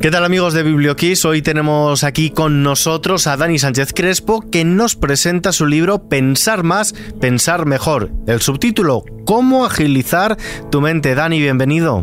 ¿Qué 0.00 0.10
tal 0.10 0.24
amigos 0.24 0.54
de 0.54 0.62
BiblioKiss? 0.62 1.24
Hoy 1.24 1.42
tenemos 1.42 2.04
aquí 2.04 2.30
con 2.30 2.62
nosotros 2.62 3.26
a 3.26 3.36
Dani 3.36 3.58
Sánchez 3.58 3.92
Crespo 3.92 4.44
que 4.50 4.64
nos 4.64 4.94
presenta 4.94 5.52
su 5.52 5.66
libro 5.66 6.08
Pensar 6.08 6.62
más, 6.62 6.92
pensar 7.20 7.66
mejor. 7.66 8.10
El 8.26 8.40
subtítulo, 8.40 9.02
¿Cómo 9.26 9.64
agilizar 9.64 10.36
tu 10.70 10.80
mente? 10.80 11.16
Dani, 11.16 11.40
bienvenido. 11.40 12.00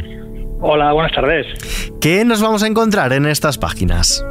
Hola, 0.60 0.92
buenas 0.92 1.14
tardes. 1.14 1.48
¿Qué 2.02 2.26
nos 2.26 2.42
vamos 2.42 2.64
a 2.64 2.68
encontrar 2.68 3.14
en 3.14 3.26
estas 3.26 3.58
páginas? 3.58 4.26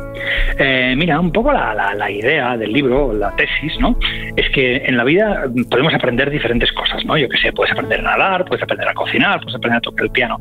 Eh, 0.59 0.95
mira, 0.96 1.18
un 1.18 1.32
poco 1.32 1.52
la, 1.52 2.11
idea 2.11 2.56
del 2.59 2.70
libro, 2.70 3.14
la 3.14 3.34
tesis, 3.34 3.72
¿no? 3.80 3.98
Es 4.36 4.48
que 4.50 4.77
en 4.77 4.98
la 4.98 5.04
vida 5.04 5.45
podemos 5.70 5.95
aprender 5.95 6.30
diferentes 6.30 6.70
cosas, 6.72 7.02
¿no? 7.06 7.16
Yo 7.16 7.30
qué 7.30 7.38
sé, 7.38 7.50
puedes 7.52 7.72
aprender 7.72 8.00
a 8.00 8.16
nadar, 8.16 8.45
puedes 8.45 8.62
aprender 8.62 8.88
a 8.88 8.95
cocinar, 8.95 9.40
puedes 9.40 9.56
aprender 9.56 9.79
a 9.79 9.80
tocar 9.80 10.04
el 10.04 10.11
piano. 10.11 10.38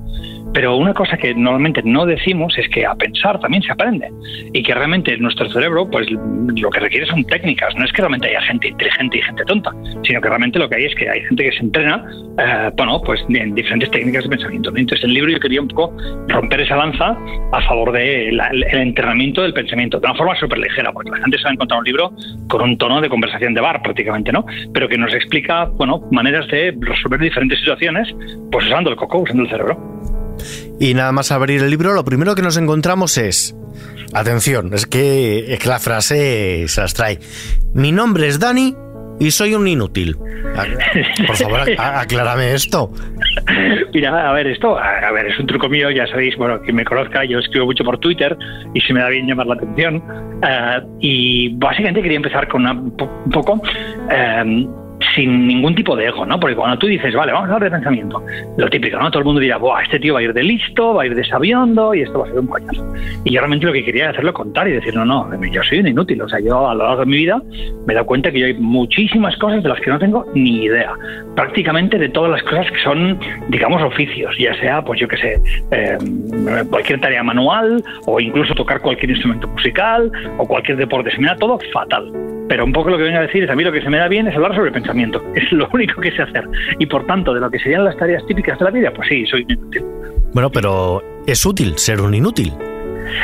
Pero 0.53 0.75
una 0.75 0.93
cosa 0.93 1.17
que 1.17 1.33
normalmente 1.33 1.81
no 1.83 2.05
decimos 2.05 2.57
es 2.57 2.67
que 2.69 2.85
a 2.85 2.95
pensar 2.95 3.39
también 3.39 3.63
se 3.63 3.71
aprende 3.71 4.11
y 4.53 4.61
que 4.63 4.73
realmente 4.73 5.17
nuestro 5.17 5.49
cerebro, 5.49 5.89
pues 5.89 6.07
lo 6.11 6.69
que 6.69 6.79
requiere 6.79 7.05
son 7.05 7.23
técnicas. 7.23 7.73
No 7.75 7.85
es 7.85 7.91
que 7.91 8.01
realmente 8.01 8.27
haya 8.27 8.41
gente 8.41 8.67
inteligente 8.67 9.17
y 9.17 9.21
gente 9.21 9.45
tonta, 9.45 9.71
sino 10.03 10.19
que 10.19 10.27
realmente 10.27 10.59
lo 10.59 10.69
que 10.69 10.75
hay 10.75 10.85
es 10.85 10.95
que 10.95 11.09
hay 11.09 11.21
gente 11.21 11.43
que 11.43 11.51
se 11.51 11.59
entrena, 11.59 12.05
eh, 12.37 12.71
bueno, 12.75 13.01
pues 13.01 13.23
en 13.29 13.55
diferentes 13.55 13.89
técnicas 13.91 14.23
de 14.23 14.29
pensamiento. 14.29 14.71
Entonces, 14.75 15.03
en 15.03 15.11
el 15.11 15.13
libro 15.15 15.31
yo 15.31 15.39
quería 15.39 15.61
un 15.61 15.67
poco 15.69 15.95
romper 16.27 16.61
esa 16.61 16.75
lanza 16.75 17.17
a 17.51 17.61
favor 17.67 17.91
del 17.91 18.37
de 18.37 18.81
entrenamiento 18.81 19.41
del 19.41 19.53
pensamiento 19.53 19.99
de 19.99 20.07
una 20.07 20.15
forma 20.15 20.35
súper 20.35 20.57
ligera, 20.57 20.91
porque 20.91 21.11
la 21.11 21.17
gente 21.17 21.37
se 21.37 21.43
va 21.43 21.51
a 21.51 21.53
encontrar 21.53 21.79
un 21.79 21.85
libro 21.85 22.11
con 22.49 22.61
un 22.61 22.77
tono 22.77 23.01
de 23.01 23.09
conversación 23.09 23.53
de 23.53 23.61
bar 23.61 23.81
prácticamente, 23.81 24.31
¿no? 24.31 24.45
Pero 24.73 24.87
que 24.87 24.97
nos 24.97 25.13
explica, 25.13 25.65
bueno, 25.65 26.01
maneras 26.11 26.47
de 26.47 26.75
resolver 26.79 27.19
diferentes 27.19 27.59
situaciones, 27.59 28.13
pues 28.51 28.65
usando 28.65 28.89
el 28.89 28.95
coco, 28.95 29.19
usando 29.19 29.43
el 29.43 29.49
cerebro. 29.49 30.20
Y 30.79 30.93
nada 30.93 31.11
más 31.11 31.31
abrir 31.31 31.61
el 31.61 31.69
libro, 31.69 31.93
lo 31.93 32.03
primero 32.03 32.35
que 32.35 32.41
nos 32.41 32.57
encontramos 32.57 33.17
es, 33.17 33.55
atención, 34.13 34.73
es 34.73 34.85
que, 34.85 35.53
es 35.53 35.59
que 35.59 35.69
la 35.69 35.79
frase 35.79 36.67
se 36.67 36.81
las 36.81 36.93
trae. 36.93 37.19
Mi 37.73 37.91
nombre 37.91 38.27
es 38.27 38.39
Dani 38.39 38.75
y 39.19 39.31
soy 39.31 39.53
un 39.53 39.67
inútil. 39.67 40.17
Por 41.27 41.35
favor, 41.35 41.61
aclárame 41.77 42.53
esto. 42.53 42.91
Mira, 43.93 44.29
a 44.29 44.33
ver, 44.33 44.47
esto, 44.47 44.77
a 44.77 45.11
ver, 45.11 45.27
es 45.27 45.39
un 45.39 45.45
truco 45.45 45.69
mío, 45.69 45.91
ya 45.91 46.07
sabéis, 46.07 46.35
bueno, 46.37 46.59
quien 46.61 46.75
me 46.75 46.83
conozca, 46.83 47.23
yo 47.23 47.39
escribo 47.39 47.67
mucho 47.67 47.83
por 47.83 47.99
Twitter 47.99 48.35
y 48.73 48.81
se 48.81 48.93
me 48.93 49.01
da 49.01 49.09
bien 49.09 49.27
llamar 49.27 49.47
la 49.47 49.53
atención. 49.55 50.03
Eh, 50.43 50.81
y 50.99 51.55
básicamente 51.55 52.01
quería 52.01 52.17
empezar 52.17 52.47
con 52.47 52.65
un 52.65 52.97
poco 53.31 53.61
eh, 54.09 54.67
sin 55.15 55.47
ningún 55.47 55.75
tipo 55.75 55.95
de 55.95 56.07
ego, 56.07 56.25
¿no? 56.25 56.39
Porque 56.39 56.55
cuando 56.55 56.77
tú 56.77 56.87
dices, 56.87 57.13
vale, 57.13 57.31
vamos 57.31 57.49
a 57.49 57.53
hablar 57.53 57.71
de 57.71 57.77
pensamiento, 57.77 58.23
lo 58.57 58.69
típico, 58.69 58.97
¿no? 58.97 59.09
Todo 59.09 59.19
el 59.19 59.25
mundo 59.25 59.41
dirá, 59.41 59.57
Buah, 59.57 59.83
este 59.83 59.99
tío 59.99 60.13
va 60.13 60.19
a 60.19 60.23
ir 60.23 60.33
de 60.33 60.43
listo, 60.43 60.93
va 60.93 61.03
a 61.03 61.05
ir 61.05 61.15
de 61.15 61.23
sabiondo 61.23 61.93
y 61.93 62.01
esto 62.01 62.19
va 62.19 62.25
a 62.25 62.29
ser 62.29 62.39
un 62.39 62.47
coñazo. 62.47 62.93
Y 63.25 63.33
yo 63.33 63.39
realmente 63.39 63.65
lo 63.65 63.73
que 63.73 63.83
quería 63.83 64.09
hacerlo 64.09 64.33
contar 64.33 64.67
y 64.67 64.71
decir, 64.71 64.95
no, 64.95 65.05
no, 65.05 65.29
yo 65.45 65.63
soy 65.63 65.79
un 65.79 65.87
inútil. 65.87 66.21
O 66.21 66.29
sea, 66.29 66.39
yo 66.39 66.69
a 66.69 66.73
lo 66.73 66.85
largo 66.85 67.01
de 67.01 67.05
mi 67.05 67.17
vida 67.17 67.41
me 67.85 67.93
he 67.93 67.95
dado 67.95 68.05
cuenta 68.05 68.31
que 68.31 68.39
yo 68.39 68.45
hay 68.45 68.53
muchísimas 68.53 69.35
cosas 69.37 69.63
de 69.63 69.69
las 69.69 69.79
que 69.79 69.89
no 69.89 69.99
tengo 69.99 70.25
ni 70.33 70.63
idea. 70.65 70.93
Prácticamente 71.35 71.97
de 71.97 72.09
todas 72.09 72.31
las 72.31 72.43
cosas 72.43 72.69
que 72.71 72.79
son, 72.83 73.19
digamos, 73.49 73.81
oficios, 73.81 74.35
ya 74.37 74.53
sea, 74.59 74.83
pues 74.83 74.99
yo 74.99 75.07
qué 75.07 75.17
sé, 75.17 75.41
em, 75.71 76.67
cualquier 76.69 76.99
tarea 76.99 77.23
manual 77.23 77.83
o 78.05 78.19
incluso 78.19 78.53
tocar 78.55 78.81
cualquier 78.81 79.11
instrumento 79.11 79.47
musical 79.47 80.11
o 80.37 80.47
cualquier 80.47 80.77
deporte. 80.77 81.11
Se 81.11 81.19
me 81.19 81.27
da 81.27 81.35
todo 81.35 81.59
fatal 81.73 82.11
pero 82.51 82.65
un 82.65 82.73
poco 82.73 82.89
lo 82.89 82.97
que 82.97 83.03
vengo 83.03 83.17
a 83.17 83.21
decir 83.21 83.45
es 83.45 83.49
a 83.49 83.55
mí 83.55 83.63
lo 83.63 83.71
que 83.71 83.81
se 83.81 83.89
me 83.89 83.97
da 83.97 84.09
bien 84.09 84.27
es 84.27 84.35
hablar 84.35 84.53
sobre 84.53 84.73
pensamiento. 84.73 85.23
Es 85.35 85.49
lo 85.53 85.69
único 85.71 86.01
que 86.01 86.11
sé 86.11 86.21
hacer. 86.21 86.43
Y 86.79 86.85
por 86.85 87.05
tanto, 87.05 87.33
de 87.33 87.39
lo 87.39 87.49
que 87.49 87.57
serían 87.57 87.85
las 87.85 87.95
tareas 87.95 88.25
típicas 88.25 88.59
de 88.59 88.65
la 88.65 88.71
vida, 88.71 88.91
pues 88.93 89.07
sí, 89.07 89.25
soy 89.25 89.45
inútil. 89.47 89.85
Bueno, 90.33 90.49
pero 90.49 91.01
es 91.25 91.45
útil 91.45 91.77
ser 91.77 92.01
un 92.01 92.13
inútil. 92.13 92.51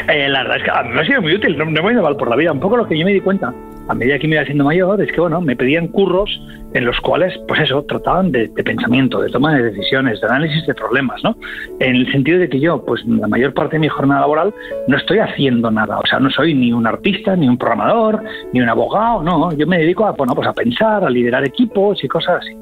Eh, 0.08 0.30
la 0.30 0.44
verdad 0.44 0.58
es 0.60 0.64
que 0.64 0.72
a 0.72 0.82
mí 0.84 0.94
me 0.94 1.02
ha 1.02 1.06
sido 1.06 1.22
muy 1.22 1.36
útil, 1.36 1.58
no, 1.58 1.66
me 1.66 1.82
voy 1.82 1.94
a 1.94 2.02
mal 2.02 2.16
por 2.16 2.30
la 2.30 2.38
vida. 2.38 2.54
Un 2.54 2.62
poco 2.62 2.78
lo 2.78 2.88
que 2.88 2.98
yo 2.98 3.04
me 3.04 3.12
di 3.12 3.20
cuenta 3.20 3.54
a 3.88 3.94
medida 3.94 4.20
que 4.20 4.28
me 4.28 4.36
iba 4.36 4.44
haciendo 4.44 4.64
mayor 4.64 5.02
es 5.02 5.12
que, 5.12 5.22
bueno, 5.22 5.42
me 5.42 5.56
pedían 5.56 5.88
curros 5.88 6.40
en 6.74 6.86
los 6.86 7.00
cuales, 7.00 7.34
pues 7.48 7.62
eso, 7.62 7.84
trataban 7.84 8.32
de, 8.32 8.50
pensamiento, 8.50 9.22
de 9.22 9.30
toma 9.30 9.56
de 9.56 9.72
decisiones, 9.72 10.20
de 10.22 10.28
análisis 10.28 10.66
de 10.68 10.74
problemas, 10.76 11.24
¿no? 11.24 11.36
En 11.80 11.96
el 11.96 12.12
sentido 12.12 12.40
de 12.40 12.50
que 12.50 12.60
yo, 12.60 12.84
pues 12.84 13.06
la 13.06 13.28
mayor 13.28 13.54
parte 13.54 13.78
de 13.78 13.80
mi 13.80 13.88
jornada 13.88 14.22
laboral 14.22 14.54
no 14.88 14.98
estoy 14.98 15.20
haciendo 15.20 15.72
nada, 15.72 15.98
o 15.98 16.06
sea, 16.06 16.20
no 16.20 16.30
soy 16.30 16.54
ni 16.54 16.74
un 16.74 16.86
artista, 16.86 17.36
ni 17.36 17.48
un 17.48 17.58
programador, 17.58 18.22
ni 18.54 18.62
un 18.62 18.70
abogado, 18.70 19.24
no, 19.24 19.52
yo 19.54 19.66
me 19.66 19.80
dedico 19.80 20.06
a, 20.06 20.12
bueno, 20.12 20.36
pues 20.36 20.48
a 20.48 20.54
pensar, 20.54 21.04
a 21.04 21.10
liderar 21.10 21.46
equipos 21.46 22.04
y 22.04 22.08
cosas 22.08 22.42
así, 22.42 22.56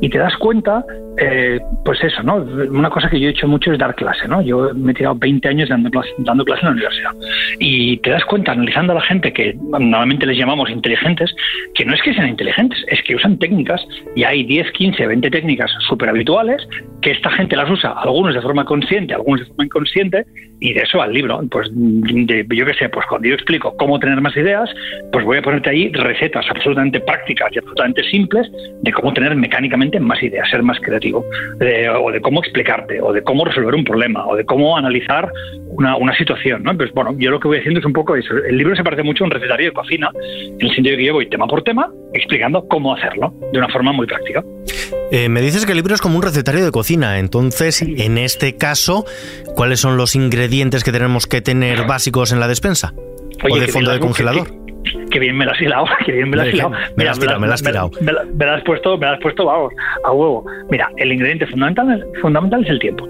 Y 0.00 0.08
te 0.08 0.18
das 0.18 0.36
cuenta, 0.36 0.84
eh, 1.16 1.60
pues 1.84 2.02
eso, 2.02 2.22
¿no? 2.22 2.36
Una 2.70 2.90
cosa 2.90 3.08
que 3.08 3.20
yo 3.20 3.28
he 3.28 3.30
hecho 3.30 3.46
mucho 3.46 3.72
es 3.72 3.78
dar 3.78 3.94
clase, 3.94 4.26
¿no? 4.26 4.42
Yo 4.42 4.70
me 4.74 4.92
he 4.92 4.94
tirado 4.94 5.14
20 5.14 5.48
años 5.48 5.68
dando 5.68 5.90
clase, 5.90 6.10
dando 6.18 6.44
clase 6.44 6.62
en 6.62 6.66
la 6.66 6.72
universidad 6.72 7.10
y 7.60 7.98
te 7.98 8.10
das 8.10 8.24
cuenta, 8.24 8.52
analizando 8.52 8.92
a 8.92 8.96
la 8.96 9.02
gente 9.02 9.32
que 9.32 9.56
normalmente 9.70 10.26
les 10.26 10.36
llamamos 10.36 10.63
inteligentes, 10.70 11.34
que 11.74 11.84
no 11.84 11.94
es 11.94 12.02
que 12.02 12.14
sean 12.14 12.28
inteligentes, 12.28 12.84
es 12.88 13.02
que 13.02 13.16
usan 13.16 13.38
técnicas 13.38 13.80
y 14.14 14.24
hay 14.24 14.44
10, 14.44 14.72
15, 14.72 15.06
20 15.06 15.30
técnicas 15.30 15.70
súper 15.88 16.08
habituales 16.08 16.66
que 17.04 17.10
esta 17.10 17.30
gente 17.32 17.54
las 17.54 17.70
usa, 17.70 17.92
algunos 17.98 18.34
de 18.34 18.40
forma 18.40 18.64
consciente, 18.64 19.12
algunos 19.12 19.40
de 19.40 19.46
forma 19.48 19.66
inconsciente, 19.66 20.24
y 20.58 20.72
de 20.72 20.80
eso 20.80 21.02
al 21.02 21.12
libro. 21.12 21.38
Pues 21.50 21.70
yo 21.70 22.64
qué 22.66 22.74
sé, 22.78 22.88
pues 22.88 23.04
cuando 23.06 23.28
yo 23.28 23.34
explico 23.34 23.76
cómo 23.76 23.98
tener 23.98 24.18
más 24.22 24.34
ideas, 24.38 24.70
pues 25.12 25.22
voy 25.22 25.36
a 25.36 25.42
ponerte 25.42 25.68
ahí 25.68 25.92
recetas 25.92 26.46
absolutamente 26.48 27.00
prácticas 27.00 27.50
y 27.52 27.58
absolutamente 27.58 28.02
simples 28.04 28.50
de 28.80 28.92
cómo 28.92 29.12
tener 29.12 29.36
mecánicamente 29.36 30.00
más 30.00 30.22
ideas, 30.22 30.48
ser 30.48 30.62
más 30.62 30.80
creativo, 30.80 31.26
o 32.00 32.10
de 32.10 32.20
cómo 32.22 32.40
explicarte, 32.40 33.02
o 33.02 33.12
de 33.12 33.22
cómo 33.22 33.44
resolver 33.44 33.74
un 33.74 33.84
problema, 33.84 34.26
o 34.26 34.36
de 34.36 34.46
cómo 34.46 34.74
analizar 34.74 35.30
una, 35.66 35.96
una 35.96 36.16
situación. 36.16 36.62
¿no? 36.62 36.74
Pues 36.74 36.90
bueno, 36.94 37.14
yo 37.18 37.30
lo 37.32 37.38
que 37.38 37.48
voy 37.48 37.58
haciendo 37.58 37.80
es 37.80 37.86
un 37.86 37.92
poco 37.92 38.16
eso. 38.16 38.34
El 38.48 38.56
libro 38.56 38.74
se 38.74 38.82
parece 38.82 39.02
mucho 39.02 39.24
a 39.24 39.26
un 39.26 39.30
recetario 39.30 39.66
de 39.66 39.72
cocina, 39.72 40.10
en 40.14 40.66
el 40.66 40.74
sentido 40.74 40.92
de 40.92 40.96
que 40.96 41.04
yo 41.04 41.12
voy 41.12 41.28
tema 41.28 41.46
por 41.46 41.62
tema 41.62 41.90
explicando 42.14 42.66
cómo 42.68 42.94
hacerlo 42.94 43.34
de 43.52 43.58
una 43.58 43.68
forma 43.68 43.92
muy 43.92 44.06
práctica. 44.06 44.42
Eh, 45.10 45.28
me 45.28 45.40
dices 45.42 45.66
que 45.66 45.72
el 45.72 45.78
libro 45.78 45.94
es 45.94 46.00
como 46.00 46.16
un 46.16 46.22
recetario 46.22 46.64
de 46.64 46.70
cocina, 46.70 46.93
entonces, 47.02 47.82
en 47.82 48.18
este 48.18 48.56
caso, 48.56 49.04
¿cuáles 49.56 49.80
son 49.80 49.96
los 49.96 50.14
ingredientes 50.14 50.84
que 50.84 50.92
tenemos 50.92 51.26
que 51.26 51.40
tener 51.40 51.86
básicos 51.86 52.32
en 52.32 52.40
la 52.40 52.48
despensa? 52.48 52.94
¿O 53.48 53.58
de 53.58 53.68
fondo 53.68 53.92
de 53.92 54.00
congelador? 54.00 54.48
Que, 55.10 55.18
bien 55.18 55.36
me 55.36 55.46
la 55.46 55.52
has 55.52 55.60
hilado, 55.60 55.86
que 56.06 56.12
bien 56.12 56.30
me 56.30 56.36
la 56.36 56.44
has 56.44 56.54
hilado. 56.54 56.70
Me, 56.96 57.04
la 57.04 57.10
has 57.12 57.18
tirado, 57.18 57.40
me 57.40 57.46
la 57.46 57.54
has 57.54 57.62
tirado. 57.62 57.90
Me, 58.00 58.12
la 58.46 58.54
has 58.54 58.62
puesto, 58.62 58.98
me 58.98 59.06
la 59.06 59.12
has 59.14 59.20
puesto, 59.20 59.44
vamos, 59.44 59.72
a 60.04 60.12
huevo. 60.12 60.44
Mira, 60.70 60.90
el 60.96 61.12
ingrediente 61.12 61.46
fundamental, 61.46 62.06
fundamental 62.20 62.64
es 62.64 62.70
el 62.70 62.78
tiempo. 62.78 63.08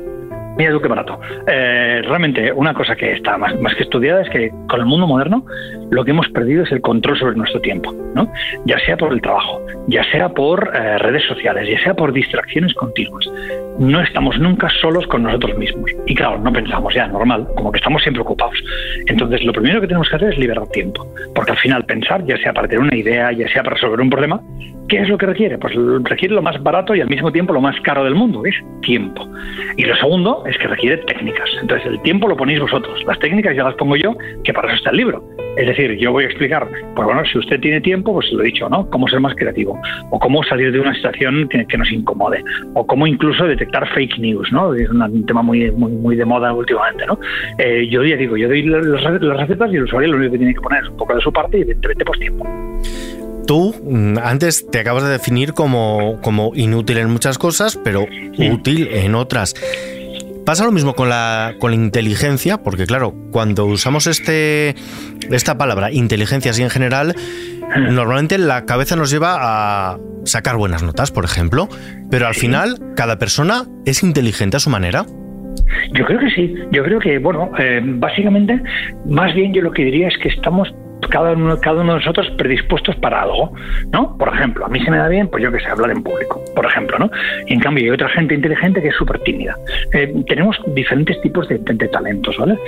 Mira 0.57 0.71
tú 0.73 0.81
qué 0.81 0.89
barato. 0.89 1.21
Eh, 1.47 2.03
realmente 2.05 2.53
una 2.53 2.75
cosa 2.75 2.95
que 2.95 3.13
está 3.13 3.37
más, 3.37 3.55
que 3.75 3.83
estudiada 3.83 4.23
es 4.23 4.31
que 4.31 4.51
con 4.69 4.81
el 4.81 4.87
mundo 4.87 5.07
moderno 5.07 5.45
lo 5.91 6.05
que 6.05 6.13
hemos 6.13 6.29
perdido 6.29 6.63
es 6.63 6.73
el 6.73 6.81
control 6.81 7.19
sobre 7.19 7.37
nuestro 7.37 7.61
tiempo, 7.61 7.93
¿no? 8.15 8.31
ya 8.65 8.79
sea 8.81 8.97
por 8.97 9.13
el 9.13 9.21
trabajo, 9.21 9.61
ya 9.89 10.05
sea 10.11 10.29
por 10.29 10.71
eh, 10.75 10.99
redes 10.99 11.25
sociales, 11.25 11.69
ya 11.69 11.83
sea 11.83 11.95
por 11.95 12.13
distracciones 12.13 12.73
continuas. 12.75 13.27
No 13.79 14.01
estamos 14.01 14.39
nunca 14.39 14.69
solos 14.81 15.07
con 15.09 15.25
nosotros 15.25 15.59
mismos. 15.59 15.91
Y 16.07 16.15
claro, 16.15 16.39
no 16.39 16.53
pensamos 16.53 16.95
ya, 16.95 17.09
normal, 17.09 17.47
como 17.57 17.73
que 17.73 17.79
estamos 17.79 18.03
siempre 18.03 18.23
ocupados. 18.23 18.57
Entonces 19.07 19.43
lo 19.45 19.53
primero 19.53 19.81
que 19.81 19.89
tenemos 19.89 20.09
que 20.09 20.17
hacer 20.17 20.33
es 20.33 20.39
liberar 20.39 20.67
tiempo, 20.69 21.07
porque 21.35 21.53
al 21.53 21.59
final 21.59 21.85
pensar, 21.85 22.25
ya 22.25 22.37
sea 22.39 22.53
para 22.53 22.69
tener 22.69 22.85
una 22.85 22.97
idea, 22.97 23.33
ya 23.33 23.49
sea 23.49 23.63
para 23.63 23.75
resolver 23.75 24.01
un 24.01 24.11
problema, 24.11 24.41
¿qué 24.89 25.01
es 25.01 25.09
lo 25.09 25.19
que 25.19 25.27
requiere? 25.27 25.59
Pues 25.59 25.75
requiere 26.03 26.35
lo 26.35 26.43
más 26.43 26.63
barato 26.63 26.95
y 26.95 27.01
al 27.01 27.09
mismo 27.09 27.33
tiempo 27.33 27.53
lo 27.53 27.61
más 27.61 27.79
caro 27.83 28.05
del 28.05 28.15
mundo, 28.15 28.45
es 28.45 28.55
tiempo. 28.83 29.27
Y 29.77 29.85
lo 29.85 29.97
segundo 29.97 30.45
es 30.47 30.57
que 30.59 30.69
requiere 30.69 30.99
técnicas. 30.99 31.49
Entonces, 31.61 31.87
el 31.87 32.01
tiempo 32.03 32.29
lo 32.29 32.37
ponéis 32.37 32.61
vosotros. 32.61 33.03
Las 33.07 33.19
técnicas 33.19 33.57
ya 33.57 33.65
las 33.65 33.75
pongo 33.75 33.97
yo, 33.97 34.17
que 34.43 34.53
para 34.53 34.69
eso 34.69 34.77
está 34.77 34.91
el 34.91 34.99
libro. 34.99 35.25
Es 35.57 35.67
decir, 35.69 35.97
yo 35.99 36.11
voy 36.11 36.25
a 36.25 36.27
explicar, 36.27 36.67
pues 36.97 37.07
bueno, 37.07 37.23
si 37.25 37.39
usted 37.39 37.61
tiene 37.61 37.81
tiempo, 37.81 38.13
pues 38.13 38.31
lo 38.33 38.43
he 38.43 38.47
dicho, 38.47 38.69
¿no? 38.69 38.91
Cómo 38.91 39.07
ser 39.07 39.21
más 39.21 39.37
creativo, 39.37 39.81
o 40.11 40.19
cómo 40.19 40.43
salir 40.43 40.73
de 40.73 40.81
una 40.81 40.93
situación 40.95 41.49
que, 41.49 41.79
nos 41.79 41.93
incomode, 41.93 42.43
o 42.75 42.85
cómo 42.85 43.07
incluso 43.07 43.47
detectar 43.47 43.87
fake 43.95 44.19
news, 44.19 44.51
¿no? 44.53 44.75
Es 44.75 44.91
un 44.91 45.27
tema 45.27 45.43
muy, 45.43 45.71
muy, 45.71 45.93
muy 45.93 46.17
de 46.17 46.25
moda 46.25 46.53
últimamente, 46.53 47.07
¿no? 47.07 47.19
Eh, 47.59 47.87
yo 47.89 48.03
ya 48.03 48.17
digo, 48.17 48.37
yo 48.37 48.49
doy 48.49 48.63
las, 48.65 49.05
recetas 49.39 49.73
y 49.73 49.77
el 49.77 49.85
usuario 49.85 50.11
lo 50.11 50.17
único 50.17 50.33
que 50.33 50.39
tiene 50.39 50.55
que 50.55 50.61
poner 50.61 50.83
es 50.83 50.89
un 50.89 50.97
poco 50.97 51.15
de 51.15 51.21
su 51.21 51.33
parte 51.33 51.59
y 51.59 51.61
evidentemente 51.63 52.05
pues 52.05 52.19
tiempo. 52.19 52.45
Tú 53.47 53.75
mm, 53.83 54.19
antes 54.23 54.67
te 54.71 54.79
acabas 54.81 55.05
de 55.05 55.11
definir 55.11 55.53
como, 55.53 56.21
como 56.23 56.53
inútil 56.55 56.99
en 56.99 57.11
muchas 57.11 57.39
cosas, 57.39 57.79
pero 57.83 58.07
útil 58.39 58.89
en 58.93 59.15
otras. 59.15 59.55
Pasa 60.45 60.65
lo 60.65 60.73
mismo 60.73 60.95
con 60.95 61.09
la, 61.09 61.55
con 61.59 61.71
la 61.71 61.77
inteligencia, 61.77 62.59
porque 62.59 62.85
claro, 62.85 63.15
cuando 63.31 63.65
usamos 63.65 64.07
este, 64.07 64.75
esta 65.31 65.57
palabra, 65.57 65.91
inteligencia 65.91 66.51
así 66.51 66.63
en 66.63 66.69
general, 66.69 67.15
normalmente 67.77 68.37
la 68.37 68.67
cabeza 68.67 68.95
nos 68.95 69.11
lleva 69.11 69.37
a 69.39 69.99
sacar 70.25 70.57
buenas 70.57 70.83
notas, 70.83 71.11
por 71.11 71.25
ejemplo, 71.25 71.69
pero 72.11 72.27
al 72.27 72.35
final 72.35 72.77
cada 72.95 73.19
persona 73.19 73.65
es 73.87 74.03
inteligente 74.03 74.59
a 74.59 74.61
su 74.61 74.69
manera. 74.69 75.07
Yo 75.93 76.05
creo 76.05 76.19
que 76.19 76.31
sí, 76.31 76.55
yo 76.73 76.83
creo 76.85 76.99
que, 76.99 77.19
bueno, 77.19 77.51
eh, 77.59 77.81
básicamente, 77.83 78.61
más 79.07 79.35
bien 79.35 79.55
yo 79.55 79.63
lo 79.63 79.73
que 79.73 79.85
diría 79.85 80.09
es 80.09 80.19
que 80.19 80.29
estamos 80.29 80.69
cada 81.09 81.33
uno, 81.33 81.57
de 81.57 81.85
nosotros 81.85 82.31
predispuestos 82.37 82.97
para 82.97 83.23
algo, 83.23 83.53
¿no? 83.93 84.17
Por 84.17 84.35
ejemplo, 84.35 84.67
a 84.67 84.69
mí 84.69 84.81
se 84.81 84.91
me 84.91 84.99
da 84.99 85.09
bien, 85.09 85.29
pues 85.29 85.43
yo 85.43 85.53
que 85.53 85.61
sé, 85.61 85.67
hablar 85.69 85.91
en 85.91 86.03
público, 86.03 86.43
por 86.55 86.67
ejemplo, 86.67 86.99
¿no? 86.99 87.11
Y 87.47 87.55
en 87.55 87.61
cambio 87.61 87.85
hay 87.85 87.91
otra 87.91 88.09
gente 88.09 88.35
inteligente 88.35 88.83
que 88.83 88.89
es 88.89 88.97
súper 88.97 89.19
tímida. 89.21 89.57
Eh, 89.93 90.13
tenemos 90.27 90.57
diferentes 90.75 91.21
tipos 91.21 91.49
de, 91.49 91.59
talentos, 91.59 92.37
¿vale? 92.39 92.59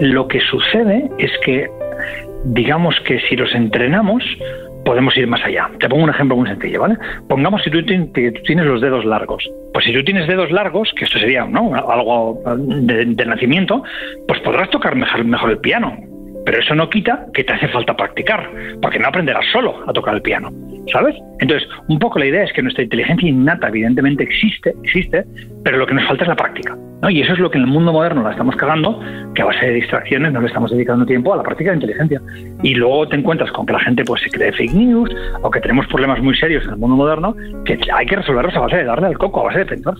Lo 0.00 0.28
que 0.28 0.40
sucede 0.40 1.10
es 1.18 1.30
que, 1.44 1.70
digamos 2.44 2.98
que 3.06 3.20
si 3.20 3.36
los 3.36 3.54
entrenamos, 3.54 4.24
podemos 4.84 5.16
ir 5.16 5.26
más 5.26 5.42
allá. 5.44 5.70
Te 5.80 5.88
pongo 5.88 6.04
un 6.04 6.10
ejemplo 6.10 6.36
muy 6.36 6.48
sencillo, 6.48 6.80
¿vale? 6.80 6.96
Pongamos 7.28 7.62
si 7.62 7.70
tú, 7.70 7.82
tienes 7.84 8.66
los 8.66 8.80
dedos 8.80 9.04
largos. 9.04 9.50
Pues 9.72 9.84
si 9.84 9.92
tú 9.92 10.04
tienes 10.04 10.28
dedos 10.28 10.50
largos, 10.50 10.92
que 10.96 11.04
esto 11.04 11.18
sería 11.18 11.46
¿no? 11.46 11.74
algo 11.74 12.40
de, 12.58 13.26
nacimiento, 13.26 13.82
pues 14.28 14.40
podrás 14.40 14.70
tocar 14.70 14.94
mejor 14.94 15.50
el 15.50 15.58
piano. 15.58 15.96
Pero 16.44 16.58
eso 16.58 16.74
no 16.74 16.90
quita 16.90 17.26
que 17.32 17.44
te 17.44 17.52
hace 17.52 17.68
falta 17.68 17.96
practicar, 17.96 18.50
porque 18.82 18.98
no 18.98 19.08
aprenderás 19.08 19.46
solo 19.52 19.82
a 19.86 19.92
tocar 19.92 20.14
el 20.14 20.22
piano, 20.22 20.50
¿sabes? 20.92 21.14
Entonces, 21.40 21.68
un 21.88 21.98
poco 21.98 22.18
la 22.18 22.26
idea 22.26 22.44
es 22.44 22.52
que 22.52 22.62
nuestra 22.62 22.84
inteligencia 22.84 23.28
innata 23.28 23.68
evidentemente 23.68 24.24
existe, 24.24 24.74
existe, 24.82 25.24
pero 25.64 25.78
lo 25.78 25.86
que 25.86 25.94
nos 25.94 26.06
falta 26.06 26.24
es 26.24 26.28
la 26.28 26.36
práctica. 26.36 26.76
Y 27.10 27.20
eso 27.20 27.34
es 27.34 27.38
lo 27.38 27.50
que 27.50 27.58
en 27.58 27.64
el 27.64 27.70
mundo 27.70 27.92
moderno 27.92 28.22
la 28.22 28.30
estamos 28.30 28.56
cagando, 28.56 28.98
que 29.34 29.42
a 29.42 29.44
base 29.44 29.66
de 29.66 29.72
distracciones 29.72 30.32
no 30.32 30.40
le 30.40 30.46
estamos 30.46 30.70
dedicando 30.70 31.04
tiempo 31.04 31.34
a 31.34 31.36
la 31.36 31.42
práctica 31.42 31.70
de 31.70 31.76
inteligencia. 31.76 32.20
Y 32.62 32.74
luego 32.74 33.06
te 33.08 33.16
encuentras 33.16 33.50
con 33.52 33.66
que 33.66 33.74
la 33.74 33.80
gente 33.80 34.04
pues 34.04 34.22
se 34.22 34.30
cree 34.30 34.52
fake 34.52 34.72
news 34.72 35.10
o 35.42 35.50
que 35.50 35.60
tenemos 35.60 35.86
problemas 35.88 36.22
muy 36.22 36.34
serios 36.36 36.64
en 36.64 36.70
el 36.70 36.76
mundo 36.76 36.96
moderno 36.96 37.36
que 37.64 37.78
hay 37.92 38.06
que 38.06 38.16
resolverlos 38.16 38.54
a 38.56 38.60
base 38.60 38.76
de 38.76 38.84
darle 38.84 39.08
al 39.08 39.18
coco, 39.18 39.40
a 39.40 39.44
base 39.44 39.58
de 39.60 39.66
pensar. 39.66 39.94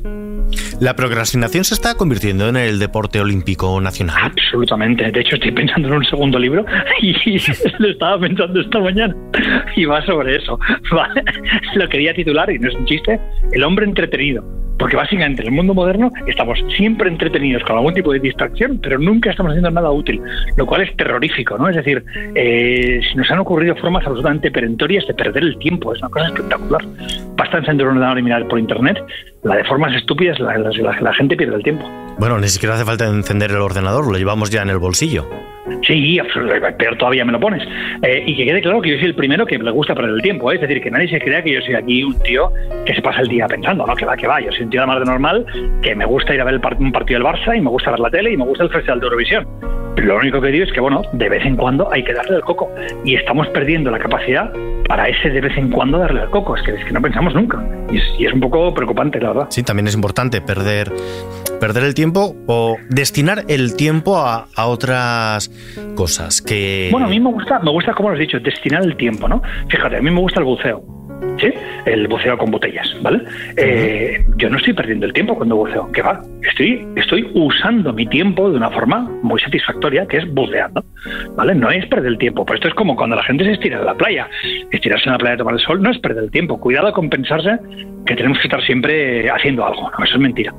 ¿La 0.81 0.97
procrastinación 0.97 1.65
se 1.65 1.75
está 1.75 1.95
convirtiendo 1.95 2.49
en 2.49 2.57
el 2.57 2.79
deporte 2.79 3.21
olímpico 3.21 3.81
nacional? 3.81 4.17
Absolutamente. 4.23 5.11
De 5.11 5.21
hecho, 5.21 5.37
estoy 5.37 5.53
pensando 5.53 5.89
en 5.89 5.95
un 5.95 6.05
segundo 6.05 6.39
libro 6.39 6.65
y 7.01 7.13
lo 7.79 7.89
estaba 7.89 8.19
pensando 8.19 8.61
esta 8.61 8.81
mañana 8.81 9.15
y 9.77 9.85
va 9.85 10.05
sobre 10.05 10.37
eso. 10.37 10.59
Lo 11.75 11.89
quería 11.89 12.15
titular, 12.15 12.51
y 12.51 12.59
no 12.59 12.69
es 12.69 12.75
un 12.75 12.87
chiste, 12.87 13.19
El 13.53 13.65
hombre 13.65 13.85
entretenido 13.85 14.45
porque 14.79 14.97
básicamente 14.97 15.43
en 15.43 15.49
el 15.49 15.55
mundo 15.55 15.75
moderno 15.75 16.11
estamos 16.27 16.59
siempre 16.85 17.09
entretenidos 17.09 17.63
con 17.63 17.79
algún 17.79 17.95
tipo 17.95 18.13
de 18.13 18.19
distracción, 18.19 18.79
pero 18.83 18.99
nunca 18.99 19.31
estamos 19.31 19.53
haciendo 19.53 19.71
nada 19.71 19.91
útil, 19.91 20.21
lo 20.59 20.67
cual 20.67 20.83
es 20.83 20.95
terrorífico, 20.99 21.57
¿no? 21.57 21.67
Es 21.71 21.77
decir, 21.77 22.05
eh, 22.35 23.01
nos 23.17 23.31
han 23.31 23.39
ocurrido 23.39 23.75
formas 23.77 24.07
absolutamente 24.07 24.51
perentorias 24.51 25.07
de 25.07 25.15
perder 25.15 25.45
el 25.45 25.57
tiempo, 25.57 25.95
es 25.95 26.01
una 26.01 26.11
cosa 26.11 26.27
espectacular. 26.27 26.83
Basta 27.37 27.57
encender 27.57 27.87
un 27.87 27.93
ordenador 27.95 28.19
y 28.19 28.23
mirar 28.23 28.47
por 28.49 28.59
internet, 28.59 28.99
la 29.45 29.57
de 29.57 29.65
formas 29.65 29.95
estúpidas 29.95 30.41
la, 30.41 30.57
la 30.59 31.15
gente 31.15 31.37
pierde 31.37 31.57
el 31.57 31.63
tiempo. 31.63 31.89
Bueno, 32.19 32.39
ni 32.39 32.49
siquiera 32.49 32.75
hace 32.75 32.85
falta 32.85 33.07
encender 33.07 33.51
el 33.51 33.59
ordenador, 33.59 34.11
lo 34.11 34.19
llevamos 34.19 34.51
ya 34.51 34.63
en 34.63 34.71
el 34.71 34.79
bolsillo. 34.79 35.29
Sí, 35.87 36.19
peor 36.79 36.97
todavía 36.99 37.25
me 37.25 37.33
lo 37.33 37.41
pones. 37.41 37.63
Eh, 38.03 38.25
y 38.27 38.37
que 38.37 38.45
quede 38.45 38.63
claro 38.63 38.81
que 38.81 38.91
yo 38.91 38.97
soy 38.99 39.07
el 39.07 39.15
primero 39.15 39.47
que 39.47 39.59
le 39.59 39.71
gusta 39.71 39.95
perder 39.95 40.15
el 40.15 40.23
tiempo. 40.23 40.51
¿eh? 40.51 40.57
Es 40.57 40.61
decir, 40.61 40.83
que 40.83 40.91
nadie 40.91 41.09
se 41.09 41.21
crea 41.21 41.43
que 41.43 41.53
yo 41.53 41.61
soy 41.63 41.75
aquí 41.75 42.05
un 42.05 42.19
tío 42.21 42.51
que 42.87 42.95
se 42.95 43.03
pasa 43.03 43.21
el 43.21 43.29
día 43.29 43.47
pensando, 43.47 43.87
¿no? 43.87 43.95
Que 43.95 44.05
va, 44.05 44.17
que 44.17 44.27
va. 44.27 44.41
Yo 44.41 44.51
soy 44.53 44.65
un 44.65 44.71
tío 44.71 44.87
más 44.87 44.99
de 45.01 45.07
normal 45.07 45.47
que 45.83 45.95
me 45.95 46.05
gusta 46.05 46.35
ir 46.35 46.41
a 46.41 46.45
ver 46.45 46.61
un 46.79 46.93
partido 46.93 47.19
del 47.19 47.27
Barça 47.27 47.57
y 47.57 47.61
me 47.61 47.71
gusta 47.71 47.91
ver 47.91 48.01
la 48.01 48.11
tele 48.11 48.33
y 48.33 48.37
me 48.37 48.45
gusta 48.45 48.65
el 48.65 48.71
Festival 48.71 49.01
de 49.01 49.07
Eurovisión. 49.07 49.84
Lo 49.97 50.17
único 50.17 50.41
que 50.41 50.49
digo 50.49 50.65
es 50.65 50.73
que, 50.73 50.81
bueno, 50.81 51.03
de 51.13 51.29
vez 51.29 51.45
en 51.45 51.57
cuando 51.57 51.91
hay 51.93 52.05
que 52.05 52.13
darle 52.13 52.37
el 52.37 52.43
coco. 52.43 52.71
Y 53.05 53.15
estamos 53.15 53.49
perdiendo 53.49 53.91
la 53.91 53.99
capacidad 53.99 54.53
para 54.89 55.09
ese 55.09 55.31
de 55.31 55.41
vez 55.41 55.57
en 55.57 55.71
cuando 55.71 55.99
darle 55.99 56.23
el 56.23 56.31
coco. 56.31 56.57
Es 56.57 56.63
que, 56.63 56.73
es 56.73 56.85
que 56.85 56.93
no 56.93 57.01
pensamos 57.01 57.35
nunca. 57.35 57.63
Y 57.91 57.99
es, 57.99 58.05
y 58.19 58.27
es 58.27 58.33
un 58.33 58.41
poco 58.41 58.75
preocupante, 58.75 59.21
la 59.21 59.29
verdad. 59.29 59.47
Sí, 59.51 59.63
también 59.63 59.87
es 59.87 59.95
importante 59.95 60.41
perder 60.41 60.93
perder 61.61 61.85
el 61.85 61.95
tiempo 61.95 62.37
o 62.47 62.77
destinar 62.91 63.45
el 63.49 63.75
tiempo 63.77 64.19
a, 64.19 64.47
otras 64.67 65.51
cosas 65.95 66.43
que... 66.43 66.89
Bueno, 66.91 67.07
a 67.07 67.11
mí 67.11 67.19
me 67.19 67.31
gusta, 67.31 67.59
me 67.61 67.71
gusta, 67.71 67.95
como 67.95 68.11
lo 68.11 68.15
has 68.15 68.21
dicho, 68.21 68.39
destinar 68.39 68.83
el 68.83 68.97
tiempo, 68.97 69.29
¿no? 69.29 69.41
Fíjate, 69.69 69.97
a 69.97 70.03
mí 70.03 70.11
me 70.11 70.21
gusta 70.21 70.41
el 70.41 70.47
buceo. 70.47 70.83
¿Sí? 71.39 71.53
El 71.85 72.09
buceo 72.09 72.37
con 72.39 72.51
botellas, 72.51 72.95
¿vale? 73.03 73.23
Eh, 73.57 74.25
yo 74.37 74.49
no 74.49 74.57
estoy 74.57 74.73
perdiendo 74.73 75.07
el 75.07 75.13
tiempo 75.13 75.35
cuando 75.35 75.57
buceo, 75.57 75.91
¿qué 75.93 76.03
va? 76.03 76.23
Estoy, 76.43 76.87
estoy 76.97 77.31
usando 77.35 77.93
mi 77.93 78.07
tiempo 78.07 78.51
de 78.51 78.57
una 78.57 78.71
forma 78.71 79.11
muy 79.23 79.41
satisfactoria, 79.41 80.07
que 80.07 80.19
es 80.19 80.35
buceando, 80.35 80.85
¿vale? 81.37 81.55
No 81.55 81.71
es 81.71 81.87
perder 81.87 82.13
el 82.13 82.19
tiempo, 82.19 82.45
pero 82.45 82.57
esto 82.57 82.69
es 82.69 82.75
como 82.75 82.97
cuando 82.97 83.17
la 83.17 83.25
gente 83.25 83.45
se 83.45 83.53
estira 83.53 83.79
en 83.79 83.87
la 83.87 83.95
playa. 83.95 84.29
Estirarse 84.71 85.07
en 85.07 85.13
la 85.13 85.19
playa 85.19 85.35
a 85.35 85.39
tomar 85.39 85.55
el 85.55 85.61
sol 85.61 85.83
no 85.83 85.91
es 85.91 85.99
perder 85.99 86.25
el 86.25 86.31
tiempo. 86.31 86.59
Cuidado 86.59 86.93
con 86.93 87.11
pensarse 87.11 87.59
que 88.07 88.15
tenemos 88.15 88.39
que 88.39 88.49
estar 88.49 88.63
siempre 88.63 89.31
haciendo 89.31 89.67
algo, 89.67 89.91
¿no? 89.91 90.05
Eso 90.05 90.15
es 90.15 90.21
mentira. 90.21 90.55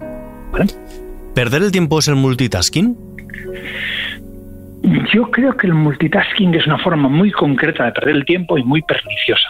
¿Perder 1.34 1.64
el 1.64 1.72
tiempo 1.72 2.00
es 2.00 2.08
el 2.08 2.16
multitasking? 2.16 2.96
Yo 5.14 5.32
creo 5.32 5.58
que 5.58 5.68
el 5.68 5.74
multitasking 5.74 6.54
es 6.54 6.68
una 6.68 6.78
forma 6.78 7.10
muy 7.10 7.32
concreta 7.32 7.86
de 7.86 7.92
perder 7.92 8.16
el 8.16 8.26
tiempo 8.26 8.58
y 8.58 8.64
muy 8.64 8.82
perniciosa. 8.84 9.50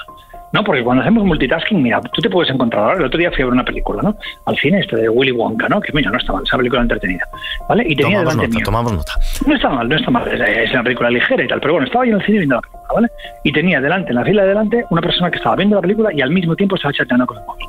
¿No? 0.52 0.64
Porque 0.64 0.84
cuando 0.84 1.02
hacemos 1.02 1.24
multitasking, 1.26 1.82
mira, 1.82 2.02
tú 2.02 2.22
te 2.22 2.30
puedes 2.30 2.52
encontrar, 2.54 2.84
ahora 2.84 2.98
el 3.00 3.06
otro 3.06 3.18
día 3.18 3.32
fui 3.32 3.42
a 3.42 3.46
ver 3.46 3.54
una 3.54 3.66
película, 3.66 4.02
¿no? 4.02 4.16
Al 4.46 4.56
cine, 4.58 4.80
este 4.80 4.96
de 4.96 5.10
Willy 5.10 5.32
Wonka, 5.32 5.68
¿no? 5.68 5.82
Que 5.82 5.92
mira, 5.94 6.12
no 6.12 6.18
está 6.18 6.34
mal, 6.34 6.44
esa 6.44 6.58
película 6.58 6.82
entretenida, 6.82 7.28
¿vale? 7.68 7.84
Y 7.88 7.96
tenía 7.96 8.20
tomamos 8.20 8.38
nota, 8.38 8.64
tomamos 8.64 8.94
nota. 8.94 9.14
No 9.46 9.56
está 9.56 9.70
mal, 9.70 9.90
no 9.90 9.96
está 9.96 10.12
mal, 10.12 10.42
es, 10.42 10.72
una 10.72 10.84
película 10.84 11.10
ligera 11.10 11.44
y 11.44 11.48
tal, 11.48 11.60
pero 11.60 11.74
bueno, 11.74 11.88
estaba 11.88 12.06
yo 12.06 12.12
en 12.12 12.20
el 12.20 12.26
cine 12.26 12.38
viendo 12.40 12.56
la 12.56 12.62
película, 12.62 12.94
¿vale? 12.94 13.08
Y 13.44 13.52
tenía 13.52 13.82
delante, 13.82 14.10
en 14.10 14.16
la 14.16 14.24
fila 14.24 14.44
de 14.44 14.50
delante, 14.50 14.86
una 14.90 15.02
persona 15.02 15.30
que 15.30 15.38
estaba 15.38 15.56
viendo 15.56 15.76
la 15.76 15.82
película 15.82 16.14
y 16.14 16.22
al 16.22 16.32
mismo 16.32 16.56
tiempo 16.56 16.76
estaba 16.76 16.94
chateando 16.94 17.26
con 17.26 17.38
el 17.38 17.46
móvil. 17.46 17.68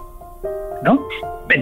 ¿no? 0.82 1.00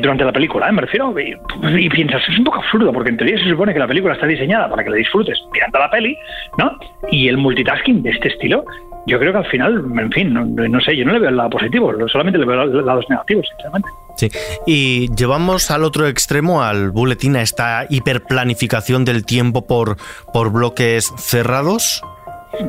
Durante 0.00 0.24
la 0.24 0.32
película, 0.32 0.68
¿eh? 0.68 0.72
me 0.72 0.80
refiero, 0.80 1.14
y, 1.18 1.88
piensas, 1.90 2.22
es 2.28 2.38
un 2.38 2.44
poco 2.44 2.58
absurdo, 2.58 2.90
porque 2.92 3.10
en 3.10 3.18
teoría 3.18 3.38
se 3.38 3.50
supone 3.50 3.72
que 3.74 3.78
la 3.78 3.86
película 3.86 4.14
está 4.14 4.26
diseñada 4.26 4.68
para 4.68 4.82
que 4.82 4.90
la 4.90 4.96
disfrutes 4.96 5.38
mirando 5.52 5.78
la 5.78 5.90
peli, 5.90 6.16
¿no? 6.58 6.78
Y 7.10 7.28
el 7.28 7.36
multitasking 7.36 8.02
de 8.02 8.10
este 8.10 8.28
estilo, 8.28 8.64
yo 9.06 9.18
creo 9.18 9.32
que 9.32 9.38
al 9.38 9.46
final, 9.46 9.84
en 9.98 10.12
fin, 10.12 10.32
no, 10.32 10.80
sé, 10.80 10.96
yo 10.96 11.04
no 11.04 11.12
le 11.12 11.18
veo 11.18 11.30
el 11.30 11.36
lado 11.36 11.50
positivo, 11.50 11.92
solamente 12.08 12.38
le 12.38 12.46
veo 12.46 12.64
los 12.66 12.84
lados 12.84 13.04
negativos, 13.08 13.46
sinceramente. 13.48 13.88
Sí, 14.16 14.28
y 14.66 15.14
llevamos 15.14 15.70
al 15.70 15.84
otro 15.84 16.06
extremo, 16.06 16.62
al 16.62 16.90
boletín, 16.90 17.36
a 17.36 17.42
esta 17.42 17.86
hiperplanificación 17.90 19.04
del 19.04 19.26
tiempo 19.26 19.66
por, 19.66 19.96
por 20.32 20.52
bloques 20.52 21.12
cerrados. 21.18 22.02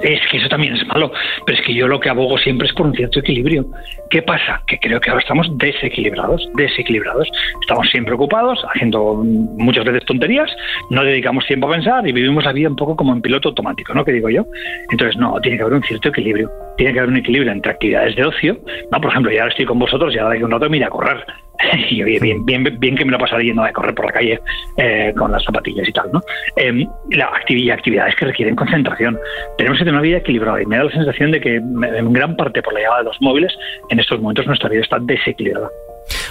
Es 0.01 0.19
que 0.31 0.37
eso 0.37 0.49
también 0.49 0.75
es 0.75 0.85
malo, 0.87 1.11
pero 1.45 1.57
es 1.57 1.63
que 1.65 1.73
yo 1.73 1.87
lo 1.87 1.99
que 1.99 2.09
abogo 2.09 2.37
siempre 2.39 2.67
es 2.67 2.73
por 2.73 2.87
un 2.87 2.93
cierto 2.93 3.19
equilibrio. 3.19 3.65
¿Qué 4.09 4.21
pasa? 4.21 4.61
Que 4.67 4.79
creo 4.79 4.99
que 4.99 5.09
ahora 5.09 5.21
estamos 5.21 5.47
desequilibrados, 5.57 6.47
desequilibrados. 6.55 7.29
Estamos 7.61 7.89
siempre 7.89 8.13
ocupados, 8.13 8.63
haciendo 8.73 9.15
muchas 9.15 9.83
veces 9.85 10.05
tonterías, 10.05 10.49
no 10.89 11.03
dedicamos 11.03 11.45
tiempo 11.45 11.67
a 11.67 11.71
pensar 11.71 12.07
y 12.07 12.11
vivimos 12.11 12.43
la 12.43 12.53
vida 12.53 12.69
un 12.69 12.75
poco 12.75 12.95
como 12.95 13.13
en 13.13 13.21
piloto 13.21 13.49
automático, 13.49 13.93
¿no? 13.93 14.05
Que 14.05 14.13
digo 14.13 14.29
yo. 14.29 14.45
Entonces, 14.91 15.17
no, 15.17 15.39
tiene 15.41 15.57
que 15.57 15.63
haber 15.63 15.75
un 15.75 15.83
cierto 15.83 16.09
equilibrio. 16.09 16.49
Tiene 16.77 16.93
que 16.93 16.99
haber 16.99 17.11
un 17.11 17.17
equilibrio 17.17 17.51
entre 17.51 17.71
actividades 17.71 18.15
de 18.15 18.25
ocio, 18.25 18.57
¿no? 18.91 19.01
Por 19.01 19.09
ejemplo, 19.09 19.31
ya 19.31 19.41
ahora 19.41 19.51
estoy 19.51 19.65
con 19.65 19.79
vosotros 19.79 20.13
y 20.13 20.19
ahora 20.19 20.37
que 20.37 20.45
un 20.45 20.51
rato 20.51 20.69
me 20.69 20.77
iré 20.77 20.85
a 20.85 20.89
correr 20.89 21.25
y 21.89 22.03
bien, 22.03 22.45
bien, 22.45 22.79
bien, 22.79 22.95
que 22.95 23.05
me 23.05 23.11
lo 23.11 23.17
pasaría 23.17 23.47
yendo 23.47 23.63
a 23.63 23.71
correr 23.71 23.93
por 23.93 24.05
la 24.05 24.11
calle 24.11 24.39
eh, 24.77 25.13
con 25.17 25.31
las 25.31 25.43
zapatillas 25.43 25.87
y 25.87 25.91
tal, 25.91 26.11
¿no? 26.11 26.21
Eh, 26.55 26.87
la 27.11 27.27
actividad, 27.27 27.77
actividades 27.77 28.15
que 28.15 28.25
requieren 28.25 28.55
concentración. 28.55 29.17
Tenemos 29.57 29.77
que 29.77 29.85
tener 29.85 29.95
una 29.95 30.01
vida 30.01 30.17
equilibrada 30.17 30.61
y 30.61 30.65
me 30.65 30.77
da 30.77 30.85
la 30.85 30.91
sensación 30.91 31.31
de 31.31 31.41
que 31.41 31.55
en 31.55 32.13
gran 32.13 32.35
parte 32.35 32.61
por 32.61 32.73
la 32.73 32.79
llegada 32.79 32.99
de 32.99 33.05
los 33.05 33.21
móviles, 33.21 33.55
en 33.95 34.01
estos 34.01 34.19
momentos 34.19 34.45
nuestra 34.45 34.69
vida 34.69 34.81
está 34.81 34.99
desequilibrada. 34.99 35.69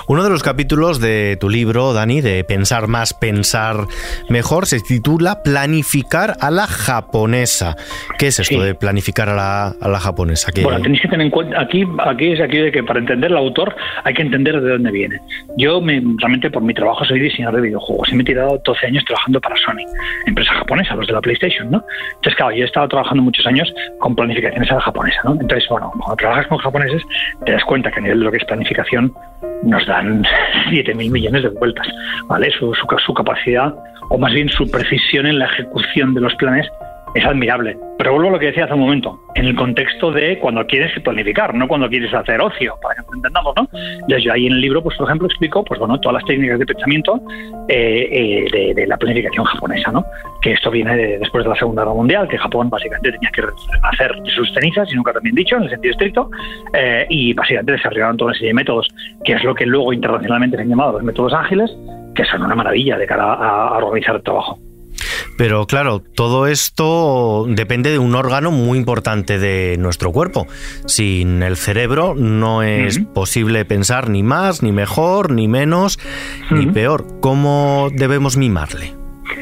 Uno 0.06 0.22
de 0.22 0.28
los 0.28 0.42
capítulos 0.42 1.00
de 1.00 1.38
tu 1.40 1.48
libro, 1.48 1.94
Dani, 1.94 2.20
de 2.20 2.44
Pensar 2.44 2.88
más, 2.88 3.14
pensar 3.14 3.86
mejor, 4.28 4.66
se 4.66 4.80
titula 4.80 5.42
Planificar 5.42 6.34
a 6.40 6.50
la 6.50 6.66
japonesa. 6.66 7.76
¿Qué 8.18 8.26
es 8.26 8.38
esto 8.38 8.62
de 8.62 8.74
planificar 8.74 9.30
a 9.30 9.34
la, 9.34 10.00
japonesa? 10.00 10.52
Bueno, 10.62 10.82
tenéis 10.82 11.00
que 11.00 11.08
tener 11.08 11.24
en 11.24 11.30
cuenta, 11.30 11.58
aquí, 11.58 11.84
aquí 12.04 12.32
es 12.32 12.40
aquí 12.40 12.58
de 12.58 12.70
que 12.70 12.82
para 12.82 12.98
entender 12.98 13.30
el 13.30 13.36
autor 13.38 13.74
hay 14.04 14.12
que 14.12 14.20
entender 14.20 14.60
de 14.60 14.72
dónde 14.72 14.90
viene. 14.90 15.18
Yo 15.56 15.80
me, 15.80 16.02
realmente 16.18 16.50
por 16.50 16.62
mi 16.62 16.74
trabajo 16.74 17.04
soy 17.06 17.20
diseñador 17.20 17.56
de 17.56 17.68
videojuegos 17.68 18.10
y 18.12 18.16
me 18.16 18.22
he 18.22 18.26
tirado 18.26 18.60
12 18.62 18.86
años 18.86 19.04
trabajando 19.06 19.40
para 19.40 19.56
Sony, 19.56 19.86
empresa 20.26 20.52
japonesa, 20.52 20.94
los 20.96 21.06
de 21.06 21.14
la 21.14 21.20
PlayStation, 21.22 21.70
¿no? 21.70 21.82
Entonces, 22.16 22.34
claro, 22.34 22.54
yo 22.54 22.64
he 22.64 22.66
estado 22.66 22.88
trabajando 22.88 23.22
muchos 23.22 23.46
años 23.46 23.72
con 24.00 24.14
planificaciones 24.14 24.70
a 24.70 24.74
la 24.74 24.80
japonesa, 24.82 25.20
¿no? 25.24 25.32
Entonces, 25.32 25.66
bueno, 25.70 25.90
cuando 25.98 26.16
trabajas 26.16 26.46
con 26.48 26.58
japoneses 26.58 27.02
te 27.46 27.52
das 27.52 27.64
cuenta 27.64 27.90
que 27.90 28.00
a 28.00 28.02
nivel 28.02 28.18
de 28.18 28.24
lo 28.26 28.30
que 28.30 28.38
es 28.38 28.44
planificación 28.44 29.12
nos 29.62 29.86
dan 29.86 30.22
7.000 30.70 31.10
millones 31.10 31.42
de 31.42 31.48
vueltas, 31.50 31.86
¿vale? 32.28 32.50
Su, 32.50 32.74
su, 32.74 32.86
su 33.04 33.14
capacidad, 33.14 33.74
o 34.10 34.18
más 34.18 34.32
bien 34.32 34.48
su 34.48 34.70
precisión 34.70 35.26
en 35.26 35.38
la 35.38 35.46
ejecución 35.46 36.14
de 36.14 36.20
los 36.20 36.34
planes 36.36 36.68
es 37.14 37.24
admirable. 37.24 37.76
Pero 37.96 38.12
vuelvo 38.12 38.28
a 38.28 38.32
lo 38.32 38.38
que 38.38 38.46
decía 38.46 38.64
hace 38.64 38.74
un 38.74 38.80
momento, 38.80 39.20
en 39.36 39.46
el 39.46 39.54
contexto 39.54 40.10
de 40.10 40.38
cuando 40.40 40.66
quieres 40.66 40.90
planificar, 41.00 41.54
no 41.54 41.68
cuando 41.68 41.88
quieres 41.88 42.12
hacer 42.12 42.40
ocio, 42.40 42.74
para 42.82 42.96
que 42.96 43.02
entendamos, 43.14 43.54
¿no? 43.56 43.68
Yo 44.08 44.32
ahí 44.32 44.46
en 44.46 44.54
el 44.54 44.60
libro, 44.60 44.82
pues 44.82 44.96
por 44.96 45.06
ejemplo, 45.06 45.28
explico, 45.28 45.64
pues 45.64 45.78
bueno, 45.78 45.98
todas 46.00 46.14
las 46.14 46.24
técnicas 46.24 46.58
de 46.58 46.66
pensamiento 46.66 47.20
eh, 47.68 48.44
eh, 48.52 48.74
de, 48.74 48.86
la 48.86 48.96
planificación 48.96 49.44
japonesa, 49.44 49.92
¿no? 49.92 50.04
Que 50.42 50.52
esto 50.52 50.70
viene 50.70 51.18
después 51.18 51.44
de 51.44 51.50
la 51.50 51.56
Segunda 51.56 51.82
Guerra 51.82 51.94
Mundial, 51.94 52.28
que 52.28 52.36
Japón 52.36 52.68
básicamente 52.68 53.12
tenía 53.12 53.30
que 53.30 53.42
hacer 53.82 54.12
sus 54.34 54.52
cenizas, 54.52 54.92
y 54.92 54.96
nunca 54.96 55.12
también 55.12 55.36
dicho, 55.36 55.56
en 55.56 55.64
el 55.64 55.70
sentido 55.70 55.92
estricto, 55.92 56.30
eh, 56.72 57.06
y 57.08 57.32
básicamente 57.32 57.72
desarrollaron 57.72 58.16
toda 58.16 58.30
una 58.30 58.34
serie 58.34 58.48
de 58.48 58.54
métodos, 58.54 58.88
que 59.24 59.34
es 59.34 59.44
lo 59.44 59.54
que 59.54 59.66
luego 59.66 59.92
internacionalmente 59.92 60.56
se 60.56 60.62
han 60.62 60.68
llamado 60.68 60.94
los 60.94 61.04
métodos 61.04 61.32
ágiles, 61.32 61.70
que 62.14 62.24
son 62.24 62.42
una 62.42 62.56
maravilla 62.56 62.98
de 62.98 63.06
cara 63.06 63.34
a 63.34 63.78
organizar 63.78 64.16
el 64.16 64.22
trabajo. 64.22 64.58
Pero 65.36 65.66
claro, 65.66 66.00
todo 66.00 66.46
esto 66.46 67.46
depende 67.48 67.90
de 67.90 67.98
un 67.98 68.14
órgano 68.14 68.50
muy 68.50 68.78
importante 68.78 69.38
de 69.38 69.76
nuestro 69.78 70.12
cuerpo. 70.12 70.46
Sin 70.86 71.42
el 71.42 71.56
cerebro 71.56 72.14
no 72.14 72.62
es 72.62 72.98
posible 72.98 73.64
pensar 73.64 74.08
ni 74.08 74.22
más, 74.22 74.62
ni 74.62 74.72
mejor, 74.72 75.32
ni 75.32 75.48
menos, 75.48 75.98
ni 76.50 76.66
peor. 76.66 77.04
¿Cómo 77.20 77.88
debemos 77.92 78.36
mimarle? 78.36 78.92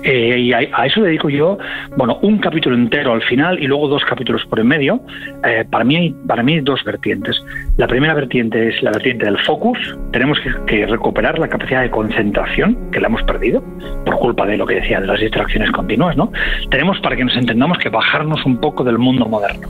Eh, 0.04 0.38
y 0.38 0.52
a, 0.52 0.60
eso 0.60 1.00
le 1.00 1.08
dedico 1.08 1.28
yo, 1.28 1.58
bueno, 1.96 2.18
un 2.22 2.38
capítulo 2.38 2.74
entero 2.74 3.12
al 3.12 3.22
final 3.22 3.62
y 3.62 3.66
luego 3.66 3.88
dos 3.88 4.04
capítulos 4.04 4.44
por 4.46 4.60
en 4.60 4.68
medio. 4.68 5.00
Eh, 5.44 5.64
para, 5.70 5.84
mí 5.84 5.96
hay, 5.96 6.14
para 6.26 6.42
mí 6.42 6.54
hay 6.54 6.60
dos 6.60 6.82
vertientes. 6.84 7.42
La 7.78 7.86
primera 7.86 8.12
vertiente 8.12 8.68
es 8.68 8.82
la 8.82 8.90
vertiente 8.90 9.24
del 9.24 9.38
focus. 9.38 9.78
Tenemos 10.12 10.38
que, 10.66 10.86
recuperar 10.86 11.38
la 11.38 11.48
capacidad 11.48 11.80
de 11.80 11.90
concentración 11.90 12.76
que 12.90 13.00
la 13.00 13.08
hemos 13.08 13.22
perdido 13.22 13.64
por 14.04 14.16
culpa 14.16 14.44
de 14.44 14.58
lo 14.58 14.66
que 14.66 14.74
decía, 14.74 15.00
de 15.00 15.06
las 15.06 15.18
distracciones 15.18 15.70
continuas, 15.70 16.14
¿no? 16.14 16.30
Tenemos, 16.70 17.00
para 17.00 17.16
que 17.16 17.24
nos 17.24 17.34
entendamos, 17.34 17.78
que 17.78 17.88
bajarnos 17.88 18.44
un 18.44 18.60
poco 18.60 18.84
del 18.84 18.98
mundo 18.98 19.24
moderno, 19.24 19.68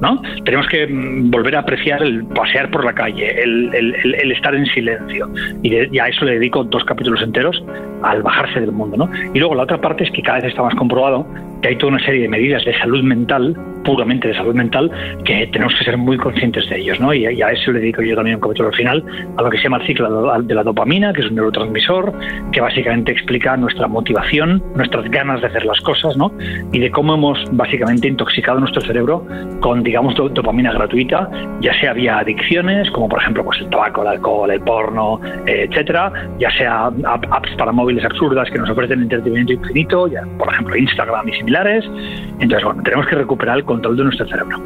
¿no? 0.00 0.22
Tenemos 0.46 0.66
que 0.68 0.86
mm, 0.86 1.30
volver 1.30 1.56
a 1.56 1.60
apreciar 1.60 2.02
el 2.02 2.24
pasear 2.24 2.70
por 2.70 2.86
la 2.86 2.94
calle, 2.94 3.42
el, 3.42 4.32
estar 4.32 4.54
en 4.54 4.64
silencio. 4.66 5.28
Y, 5.62 5.74
y, 5.94 5.98
a 5.98 6.08
eso 6.08 6.24
le 6.24 6.38
dedico 6.38 6.64
dos 6.64 6.84
capítulos 6.84 7.20
enteros 7.20 7.62
al 8.02 8.22
bajarse 8.22 8.60
del 8.60 8.72
mundo, 8.72 8.96
¿no? 8.96 9.10
Y 9.34 9.38
luego 9.38 9.54
la 9.54 9.64
otra 9.64 9.78
parte 9.78 10.04
es 10.04 10.10
que 10.10 10.22
cada 10.22 10.38
vez 10.38 10.46
está 10.46 10.62
más 10.62 10.74
comprobado 10.74 11.26
que 11.62 11.68
hay 11.68 11.76
toda 11.76 11.94
una 11.94 12.04
serie 12.04 12.22
de 12.22 12.28
medidas 12.28 12.64
de 12.64 12.76
salud 12.78 13.02
mental, 13.02 13.56
puramente 13.84 14.28
de 14.28 14.34
salud 14.34 14.54
mental, 14.54 14.90
que 15.24 15.46
tenemos 15.46 15.74
que 15.76 15.84
ser 15.84 15.96
muy 15.96 16.16
conscientes 16.16 16.68
de 16.68 16.80
ellos, 16.80 17.00
¿no? 17.00 17.14
Y, 17.14 17.24
a 17.24 17.50
eso 17.50 17.72
le 17.72 17.80
dedico 17.80 18.02
yo 18.02 18.14
también 18.14 18.36
un 18.36 18.42
capítulo 18.42 18.68
al 18.68 18.74
final, 18.74 19.04
a 19.36 19.42
lo 19.42 19.50
que 19.50 19.56
se 19.58 19.64
llama 19.64 19.78
el 19.78 19.86
ciclo 19.86 20.42
de 20.42 20.54
la 20.54 20.62
dopamina, 20.62 21.12
que 21.12 21.22
es 21.22 21.28
un 21.28 21.36
neurotransmisor, 21.36 22.12
que 22.52 22.60
básicamente 22.60 23.12
explica 23.12 23.56
nuestra 23.56 23.86
motivación, 23.86 24.62
nuestras 24.74 25.08
ganas 25.10 25.40
de 25.40 25.46
hacer 25.46 25.64
las 25.64 25.80
cosas, 25.80 26.16
¿no? 26.16 26.32
Y 26.72 26.78
de 26.80 26.90
cómo 26.90 27.14
hemos 27.14 27.38
básicamente 27.52 28.08
intoxicado 28.08 28.60
nuestro 28.60 28.80
cerebro 28.82 29.26
con, 29.60 29.82
digamos, 29.82 30.14
dopamina 30.16 30.72
gratuita, 30.72 31.30
ya 31.60 31.72
sea 31.80 31.92
vía 31.92 32.18
adicciones, 32.18 32.90
como 32.90 33.08
por 33.08 33.20
ejemplo 33.20 33.44
pues 33.44 33.60
el 33.60 33.70
tabaco, 33.70 34.02
el 34.02 34.08
alcohol, 34.08 34.50
el 34.50 34.60
porno, 34.60 35.20
eh, 35.46 35.68
etcétera, 35.68 36.12
ya 36.38 36.50
sea 36.50 36.86
apps 36.86 37.54
para 37.56 37.72
móviles 37.72 38.04
absurdas 38.04 38.50
que 38.50 38.58
nos 38.58 38.68
ofrecen 38.70 39.02
entretenimiento 39.02 39.52
infinito, 39.52 40.08
ya, 40.08 40.22
por 40.38 40.52
ejemplo 40.52 40.76
Instagram 40.76 41.28
y 41.28 41.32
similares. 41.32 41.51
Entonces, 41.52 42.64
bueno, 42.64 42.82
tenemos 42.82 43.06
que 43.06 43.16
recuperar 43.16 43.58
el 43.58 43.64
control 43.64 43.96
de 43.96 44.04
nuestro 44.04 44.26
cerebro. 44.26 44.60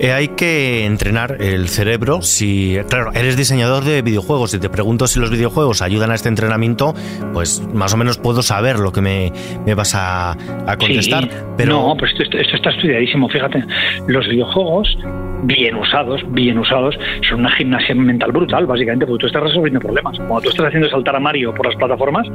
Eh, 0.00 0.12
hay 0.12 0.28
que 0.28 0.86
entrenar 0.86 1.38
el 1.40 1.68
cerebro. 1.68 2.22
Si, 2.22 2.78
claro, 2.88 3.10
eres 3.14 3.36
diseñador 3.36 3.82
de 3.82 4.02
videojuegos 4.02 4.54
y 4.54 4.60
te 4.60 4.70
pregunto 4.70 5.08
si 5.08 5.18
los 5.18 5.30
videojuegos 5.30 5.82
ayudan 5.82 6.12
a 6.12 6.14
este 6.14 6.28
entrenamiento, 6.28 6.94
pues 7.32 7.66
más 7.74 7.94
o 7.94 7.96
menos 7.96 8.16
puedo 8.16 8.42
saber 8.42 8.78
lo 8.78 8.92
que 8.92 9.00
me, 9.00 9.32
vas 9.74 9.94
a, 9.96 10.36
contestar. 10.78 11.28
pero... 11.56 11.72
No, 11.72 11.96
pues 11.98 12.12
esto, 12.12 12.38
esto, 12.38 12.56
está 12.56 12.70
estudiadísimo. 12.70 13.28
Fíjate, 13.28 13.64
los 14.06 14.28
videojuegos 14.28 14.96
bien 15.42 15.74
usados, 15.76 16.20
bien 16.28 16.58
usados, 16.58 16.96
son 17.28 17.40
una 17.40 17.50
gimnasia 17.52 17.94
mental 17.94 18.32
brutal, 18.32 18.66
básicamente, 18.66 19.06
porque 19.06 19.22
tú 19.22 19.26
estás 19.26 19.42
resolviendo 19.42 19.80
problemas. 19.80 20.16
Cuando 20.16 20.40
tú 20.42 20.50
estás 20.50 20.66
haciendo 20.66 20.88
saltar 20.88 21.16
a 21.16 21.20
Mario 21.20 21.54
por 21.54 21.66
las 21.66 21.76
plataformas, 21.76 22.26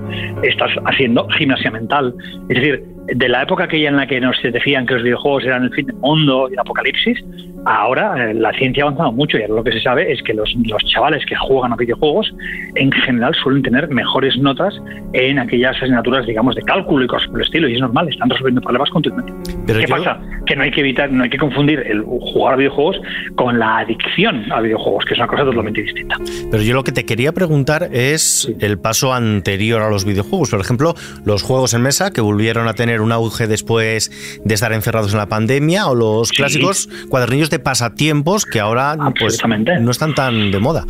estás 0.41 0.71
haciendo 0.85 1.27
gimnasia 1.29 1.71
mental. 1.71 2.13
Es 2.49 2.57
decir, 2.57 2.83
de 3.07 3.29
la 3.29 3.43
época 3.43 3.65
aquella 3.65 3.89
en 3.89 3.97
la 3.97 4.07
que 4.07 4.19
nos 4.21 4.37
decían 4.41 4.85
que 4.85 4.93
los 4.95 5.03
videojuegos 5.03 5.43
eran 5.45 5.63
el 5.63 5.71
fin 5.71 5.85
del 5.85 5.95
mundo 5.97 6.47
y 6.49 6.53
el 6.53 6.59
apocalipsis, 6.59 7.23
ahora 7.65 8.29
eh, 8.29 8.33
la 8.33 8.51
ciencia 8.53 8.83
ha 8.83 8.87
avanzado 8.87 9.11
mucho 9.11 9.37
y 9.37 9.41
ahora 9.41 9.55
lo 9.55 9.63
que 9.63 9.71
se 9.71 9.81
sabe 9.81 10.11
es 10.11 10.21
que 10.23 10.33
los, 10.33 10.53
los, 10.65 10.83
chavales 10.85 11.25
que 11.25 11.35
juegan 11.35 11.73
a 11.73 11.75
videojuegos 11.75 12.33
en 12.75 12.91
general 12.91 13.33
suelen 13.35 13.63
tener 13.63 13.89
mejores 13.89 14.37
notas 14.37 14.73
en 15.13 15.39
aquellas 15.39 15.75
asignaturas, 15.77 16.25
digamos, 16.25 16.55
de 16.55 16.61
cálculo 16.61 17.05
y 17.05 17.07
cosas 17.07 17.27
por 17.29 17.39
el 17.39 17.45
estilo, 17.45 17.67
y 17.67 17.75
es 17.75 17.79
normal, 17.79 18.09
están 18.09 18.29
resolviendo 18.29 18.61
problemas 18.61 18.89
continuamente. 18.89 19.33
¿Qué 19.65 19.87
pasa? 19.87 20.19
Que 20.45 20.55
no 20.55 20.63
hay 20.63 20.71
que 20.71 20.81
evitar, 20.81 21.11
no 21.11 21.23
hay 21.23 21.29
que 21.29 21.37
confundir 21.37 21.79
el 21.79 22.03
jugar 22.03 22.53
a 22.53 22.57
videojuegos 22.57 22.99
con 23.35 23.59
la 23.59 23.79
adicción 23.79 24.51
a 24.51 24.61
videojuegos, 24.61 25.05
que 25.05 25.13
es 25.13 25.19
una 25.19 25.27
cosa 25.27 25.45
totalmente 25.45 25.81
distinta. 25.81 26.15
Pero 26.51 26.63
yo 26.63 26.73
lo 26.73 26.83
que 26.83 26.91
te 26.91 27.05
quería 27.05 27.31
preguntar 27.31 27.89
es 27.91 28.53
el 28.59 28.77
paso 28.77 29.13
anterior 29.13 29.81
a 29.81 29.89
los 29.89 30.05
videojuegos, 30.05 30.51
por 30.51 30.59
ejemplo, 30.59 30.95
los 31.25 31.43
juegos 31.43 31.73
en 31.73 31.81
mesa 31.81 32.11
que 32.11 32.21
volvieron 32.21 32.67
a 32.67 32.73
tener 32.73 32.92
un 33.01 33.11
auge 33.11 33.47
después 33.47 34.39
de 34.43 34.53
estar 34.53 34.73
encerrados 34.73 35.11
en 35.11 35.17
la 35.17 35.27
pandemia 35.27 35.87
o 35.87 35.95
los 35.95 36.31
clásicos 36.31 36.89
cuadernillos 37.09 37.49
de 37.49 37.59
pasatiempos 37.59 38.45
que 38.45 38.59
ahora 38.59 38.95
pues, 39.19 39.41
no 39.81 39.91
están 39.91 40.15
tan 40.15 40.51
de 40.51 40.59
moda. 40.59 40.85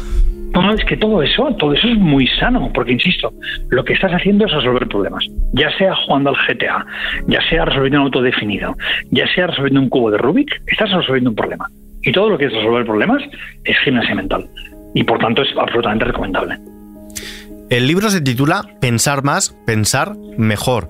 No, 0.54 0.72
es 0.72 0.86
que 0.86 0.96
todo 0.98 1.24
eso, 1.24 1.48
todo 1.58 1.74
eso 1.74 1.88
es 1.88 1.98
muy 1.98 2.28
sano, 2.40 2.70
porque 2.74 2.92
insisto, 2.92 3.34
lo 3.70 3.84
que 3.84 3.94
estás 3.94 4.12
haciendo 4.12 4.46
es 4.46 4.52
resolver 4.52 4.88
problemas. 4.88 5.26
Ya 5.52 5.76
sea 5.78 5.96
jugando 5.96 6.30
al 6.30 6.36
GTA, 6.36 6.86
ya 7.28 7.40
sea 7.50 7.66
resolviendo 7.66 8.00
un 8.02 8.06
autodefinido, 8.06 8.76
ya 9.10 9.26
sea 9.34 9.48
resolviendo 9.48 9.82
un 9.82 9.90
cubo 9.90 10.12
de 10.12 10.20
Rubik, 10.20 10.62
estás 10.68 10.92
resolviendo 10.92 11.32
un 11.32 11.36
problema. 11.36 11.68
Y 12.04 12.12
todo 12.12 12.30
lo 12.30 12.38
que 12.38 12.46
es 12.46 12.54
resolver 12.54 12.86
problemas 12.86 13.24
es 13.64 13.78
gimnasia 13.80 14.14
mental. 14.14 14.48
Y 14.94 15.04
por 15.04 15.18
tanto 15.18 15.42
es 15.42 15.50
absolutamente 15.58 16.06
recomendable. 16.06 16.60
El 17.72 17.88
libro 17.88 18.10
se 18.12 18.22
titula 18.22 18.62
Pensar 18.80 19.24
más, 19.24 19.58
pensar 19.66 20.16
mejor. 20.38 20.90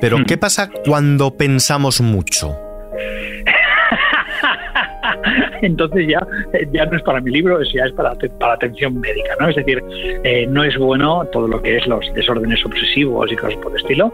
Pero, 0.00 0.18
¿qué 0.26 0.36
pasa 0.36 0.70
cuando 0.84 1.36
pensamos 1.36 2.00
mucho? 2.00 2.56
Entonces 5.62 6.06
ya, 6.08 6.26
ya 6.72 6.86
no 6.86 6.96
es 6.96 7.02
para 7.02 7.20
mi 7.20 7.30
libro, 7.30 7.60
ya 7.62 7.84
es 7.84 7.92
para, 7.92 8.14
para 8.38 8.54
atención 8.54 9.00
médica, 9.00 9.34
¿no? 9.40 9.48
Es 9.48 9.56
decir, 9.56 9.82
eh, 10.24 10.46
no 10.48 10.64
es 10.64 10.76
bueno 10.76 11.24
todo 11.32 11.48
lo 11.48 11.62
que 11.62 11.76
es 11.76 11.86
los 11.86 12.12
desórdenes 12.14 12.64
obsesivos 12.64 13.30
y 13.32 13.36
cosas 13.36 13.56
por 13.56 13.72
el 13.72 13.78
estilo. 13.78 14.12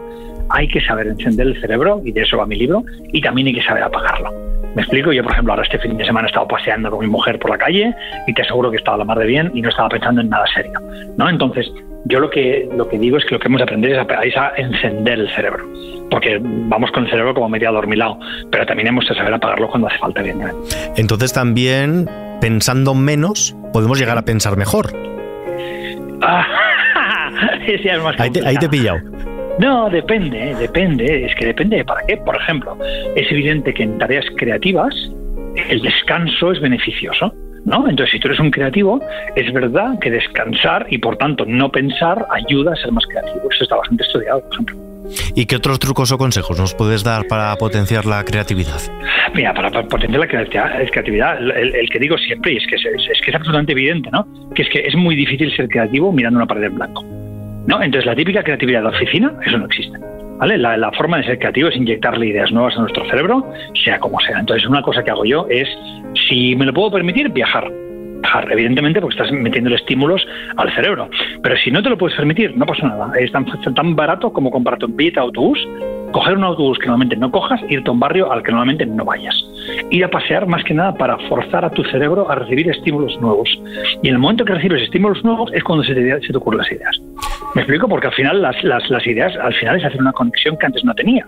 Hay 0.49 0.67
que 0.67 0.81
saber 0.81 1.07
encender 1.07 1.47
el 1.47 1.59
cerebro, 1.59 2.01
y 2.03 2.11
de 2.11 2.21
eso 2.21 2.37
va 2.37 2.45
mi 2.45 2.55
libro, 2.55 2.83
y 3.11 3.21
también 3.21 3.47
hay 3.47 3.55
que 3.55 3.63
saber 3.63 3.83
apagarlo. 3.83 4.52
Me 4.75 4.81
explico, 4.81 5.11
yo 5.11 5.23
por 5.23 5.33
ejemplo 5.33 5.53
ahora 5.53 5.63
este 5.63 5.77
fin 5.79 5.97
de 5.97 6.05
semana 6.05 6.27
he 6.27 6.29
estado 6.29 6.47
paseando 6.47 6.89
con 6.89 6.99
mi 6.99 7.07
mujer 7.07 7.37
por 7.37 7.51
la 7.51 7.57
calle 7.57 7.93
y 8.25 8.33
te 8.33 8.41
aseguro 8.41 8.71
que 8.71 8.77
estaba 8.77 8.97
la 8.97 9.05
mar 9.05 9.19
de 9.19 9.25
bien 9.25 9.51
y 9.53 9.61
no 9.61 9.69
estaba 9.69 9.89
pensando 9.89 10.21
en 10.21 10.29
nada 10.29 10.45
serio, 10.53 10.79
¿no? 11.17 11.29
Entonces, 11.29 11.69
yo 12.05 12.19
lo 12.19 12.29
que, 12.29 12.69
lo 12.75 12.89
que 12.89 12.97
digo 12.97 13.17
es 13.17 13.25
que 13.25 13.35
lo 13.35 13.39
que 13.39 13.47
hemos 13.47 13.59
de 13.59 13.63
aprender 13.63 13.91
es 13.91 14.37
a, 14.37 14.53
encender 14.57 15.19
el 15.19 15.29
cerebro, 15.29 15.65
porque 16.09 16.39
vamos 16.41 16.91
con 16.91 17.05
el 17.05 17.09
cerebro 17.09 17.33
como 17.33 17.49
medio 17.49 17.69
adormilado, 17.69 18.19
pero 18.51 18.65
también 18.65 18.87
hemos 18.87 19.07
de 19.07 19.15
saber 19.15 19.33
apagarlo 19.33 19.69
cuando 19.69 19.87
hace 19.87 19.99
falta, 19.99 20.21
bien. 20.21 20.39
Entonces 20.97 21.33
también, 21.33 22.09
pensando 22.41 22.95
menos, 22.95 23.55
podemos 23.71 23.99
llegar 23.99 24.17
a 24.17 24.23
pensar 24.23 24.57
mejor. 24.57 24.91
ahí, 28.17 28.31
te, 28.31 28.47
ahí 28.47 28.57
te 28.57 28.65
he 28.65 28.69
pillado. 28.69 28.99
No, 29.59 29.89
depende, 29.89 30.55
depende, 30.55 31.25
es 31.25 31.35
que 31.35 31.45
depende 31.45 31.77
de 31.77 31.85
para 31.85 32.05
qué. 32.07 32.17
Por 32.17 32.35
ejemplo, 32.35 32.77
es 33.15 33.31
evidente 33.31 33.73
que 33.73 33.83
en 33.83 33.97
tareas 33.97 34.25
creativas 34.37 34.93
el 35.69 35.81
descanso 35.81 36.51
es 36.51 36.59
beneficioso. 36.59 37.33
¿no? 37.65 37.87
Entonces, 37.87 38.11
si 38.11 38.19
tú 38.19 38.27
eres 38.27 38.39
un 38.39 38.51
creativo, 38.51 38.99
es 39.35 39.51
verdad 39.53 39.97
que 39.99 40.11
descansar 40.11 40.85
y 40.89 40.97
por 40.97 41.17
tanto 41.17 41.45
no 41.45 41.71
pensar 41.71 42.25
ayuda 42.31 42.73
a 42.73 42.75
ser 42.75 42.91
más 42.91 43.05
creativo. 43.05 43.41
Eso 43.49 43.63
está 43.63 43.75
bastante 43.75 44.03
estudiado, 44.03 44.41
por 44.41 44.53
ejemplo. 44.53 44.75
¿Y 45.35 45.45
qué 45.45 45.57
otros 45.57 45.79
trucos 45.79 46.11
o 46.11 46.17
consejos 46.17 46.57
nos 46.57 46.73
puedes 46.73 47.03
dar 47.03 47.27
para 47.27 47.55
potenciar 47.57 48.05
la 48.05 48.23
creatividad? 48.23 48.79
Mira, 49.33 49.53
para, 49.53 49.69
potenciar 49.83 50.19
la 50.19 50.27
creatividad, 50.27 51.37
el, 51.41 51.89
que 51.89 51.99
digo 51.99 52.17
siempre, 52.17 52.53
y 52.53 52.57
es 52.57 52.67
que 52.67 52.75
es, 52.75 52.85
es, 52.85 53.21
que 53.21 53.31
es 53.31 53.35
absolutamente 53.35 53.73
evidente, 53.73 54.09
¿no? 54.11 54.25
Que 54.55 54.63
es 54.63 54.69
que 54.69 54.79
es 54.79 54.95
muy 54.95 55.15
difícil 55.15 55.53
ser 55.55 55.67
creativo 55.67 56.11
mirando 56.11 56.37
una 56.37 56.47
pared 56.47 56.63
en 56.63 56.75
blanco. 56.75 57.22
¿No? 57.67 57.81
Entonces, 57.81 58.05
la 58.05 58.15
típica 58.15 58.43
creatividad 58.43 58.81
de 58.81 58.87
oficina, 58.87 59.33
eso 59.45 59.57
no 59.57 59.65
existe. 59.65 59.97
¿Vale? 60.37 60.57
La, 60.57 60.77
la, 60.77 60.91
forma 60.91 61.17
de 61.17 61.25
ser 61.25 61.39
creativo 61.39 61.69
es 61.69 61.75
inyectarle 61.75 62.27
ideas 62.27 62.51
nuevas 62.51 62.75
a 62.75 62.81
nuestro 62.81 63.05
cerebro, 63.05 63.45
sea 63.83 63.99
como 63.99 64.19
sea. 64.19 64.39
Entonces, 64.39 64.67
una 64.67 64.81
cosa 64.81 65.03
que 65.03 65.11
hago 65.11 65.25
yo 65.25 65.45
es, 65.49 65.67
si 66.27 66.55
me 66.55 66.65
lo 66.65 66.73
puedo 66.73 66.91
permitir, 66.91 67.29
viajar. 67.29 67.71
Viajar, 68.21 68.51
evidentemente, 68.51 68.99
porque 68.99 69.15
estás 69.15 69.31
metiendo 69.31 69.73
estímulos 69.73 70.25
al 70.57 70.73
cerebro. 70.73 71.09
Pero 71.41 71.55
si 71.57 71.71
no 71.71 71.83
te 71.83 71.89
lo 71.89 71.97
puedes 71.97 72.17
permitir, 72.17 72.57
no 72.57 72.65
pasa 72.65 72.87
nada. 72.87 73.11
Es 73.17 73.31
tan, 73.31 73.45
tan 73.45 73.95
barato 73.95 74.33
como 74.33 74.49
comprarte 74.49 74.85
un 74.85 74.95
billete 74.95 75.19
de 75.19 75.21
autobús 75.21 75.59
coger 76.13 76.37
un 76.37 76.45
autobús 76.45 76.79
que 76.79 76.85
normalmente 76.85 77.17
no 77.17 77.29
cojas, 77.29 77.59
irte 77.67 77.89
a 77.89 77.91
un 77.91 77.99
barrio 77.99 78.31
al 78.31 78.41
que 78.41 78.51
normalmente 78.51 78.85
no 78.85 79.03
vayas. 79.03 79.35
Ir 79.89 80.05
a 80.05 80.09
pasear 80.09 80.47
más 80.47 80.63
que 80.63 80.73
nada 80.73 80.93
para 80.93 81.17
forzar 81.27 81.65
a 81.65 81.69
tu 81.69 81.83
cerebro 81.83 82.31
a 82.31 82.35
recibir 82.35 82.69
estímulos 82.69 83.19
nuevos. 83.19 83.49
Y 84.01 84.07
en 84.07 84.13
el 84.13 84.19
momento 84.19 84.45
que 84.45 84.53
recibes 84.53 84.83
estímulos 84.83 85.21
nuevos 85.25 85.51
es 85.53 85.61
cuando 85.63 85.83
se 85.83 85.93
te, 85.93 86.21
se 86.21 86.31
te 86.31 86.37
ocurren 86.37 86.59
las 86.59 86.71
ideas. 86.71 87.01
Me 87.55 87.61
explico 87.61 87.89
porque 87.89 88.07
al 88.07 88.13
final 88.13 88.41
las, 88.41 88.63
las, 88.63 88.89
las, 88.89 89.05
ideas 89.05 89.33
al 89.35 89.53
final 89.55 89.77
es 89.77 89.85
hacer 89.85 89.99
una 89.99 90.13
conexión 90.13 90.57
que 90.57 90.65
antes 90.65 90.85
no 90.85 90.93
tenías. 90.93 91.27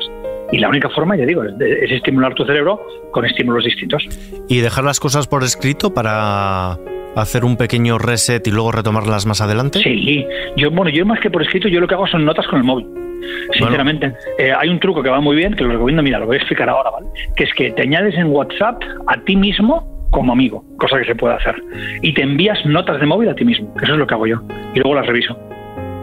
Y 0.51 0.59
la 0.59 0.69
única 0.69 0.89
forma, 0.89 1.17
ya 1.17 1.25
digo, 1.25 1.43
es, 1.43 1.53
es 1.59 1.91
estimular 1.91 2.33
tu 2.33 2.45
cerebro 2.45 2.79
con 3.11 3.25
estímulos 3.25 3.65
distintos. 3.65 4.07
Y 4.47 4.59
dejar 4.59 4.85
las 4.85 4.99
cosas 4.99 5.27
por 5.27 5.43
escrito 5.43 5.93
para 5.93 6.77
hacer 7.15 7.45
un 7.45 7.57
pequeño 7.57 7.97
reset 7.97 8.45
y 8.47 8.51
luego 8.51 8.71
retomarlas 8.71 9.25
más 9.25 9.41
adelante? 9.41 9.79
Sí, 9.79 10.25
yo 10.57 10.69
bueno, 10.69 10.91
yo 10.91 11.05
más 11.05 11.19
que 11.19 11.29
por 11.29 11.41
escrito, 11.41 11.67
yo 11.67 11.79
lo 11.79 11.87
que 11.87 11.95
hago 11.95 12.07
son 12.07 12.25
notas 12.25 12.45
con 12.47 12.59
el 12.59 12.65
móvil. 12.65 13.04
Sinceramente, 13.51 14.13
eh, 14.37 14.53
hay 14.57 14.69
un 14.69 14.79
truco 14.79 15.01
que 15.01 15.09
va 15.09 15.19
muy 15.19 15.35
bien, 15.35 15.53
que 15.53 15.63
lo 15.63 15.71
recomiendo, 15.71 16.03
mira, 16.03 16.19
lo 16.19 16.25
voy 16.25 16.35
a 16.35 16.39
explicar 16.39 16.69
ahora, 16.69 16.89
¿vale? 16.91 17.07
Que 17.35 17.45
es 17.45 17.53
que 17.53 17.71
te 17.71 17.83
añades 17.83 18.15
en 18.15 18.27
WhatsApp 18.27 18.81
a 19.07 19.17
ti 19.21 19.35
mismo 19.35 19.95
como 20.11 20.33
amigo, 20.33 20.63
cosa 20.77 20.97
que 20.99 21.05
se 21.05 21.15
puede 21.15 21.35
hacer. 21.35 21.55
Y 22.01 22.13
te 22.13 22.21
envías 22.21 22.65
notas 22.65 22.99
de 22.99 23.05
móvil 23.05 23.29
a 23.29 23.35
ti 23.35 23.45
mismo, 23.45 23.73
eso 23.81 23.93
es 23.93 23.99
lo 23.99 24.07
que 24.07 24.13
hago 24.13 24.27
yo. 24.27 24.41
Y 24.73 24.79
luego 24.79 24.95
las 24.95 25.05
reviso. 25.05 25.37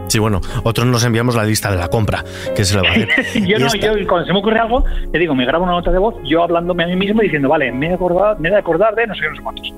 Sí, 0.07 0.19
bueno, 0.19 0.41
otros 0.63 0.85
nos 0.87 1.03
enviamos 1.03 1.35
la 1.35 1.43
lista 1.43 1.71
de 1.71 1.77
la 1.77 1.87
compra, 1.87 2.23
que 2.55 2.63
se 2.65 2.75
le 2.75 2.81
va 2.81 2.89
a 2.89 2.91
hacer. 2.91 3.09
yo 3.47 3.57
no, 3.59 3.67
yo 3.75 4.07
cuando 4.07 4.27
se 4.27 4.33
me 4.33 4.39
ocurre 4.39 4.59
algo, 4.59 4.83
le 5.11 5.19
digo, 5.19 5.33
me 5.35 5.45
grabo 5.45 5.63
una 5.63 5.73
nota 5.73 5.91
de 5.91 5.97
voz, 5.97 6.15
yo 6.23 6.43
hablándome 6.43 6.83
a 6.83 6.87
mí 6.87 6.95
mismo 6.95 7.21
diciendo, 7.21 7.49
vale, 7.49 7.71
me 7.71 7.87
he 7.87 7.89
de 7.89 7.95
acordar, 7.95 8.39
me 8.39 8.49
he 8.49 8.51
de, 8.51 8.57
acordar 8.57 8.95
de 8.95 9.07
no 9.07 9.15
sé 9.15 9.21
qué, 9.21 9.29
no 9.29 9.35
sé 9.35 9.41
cuántos. 9.41 9.73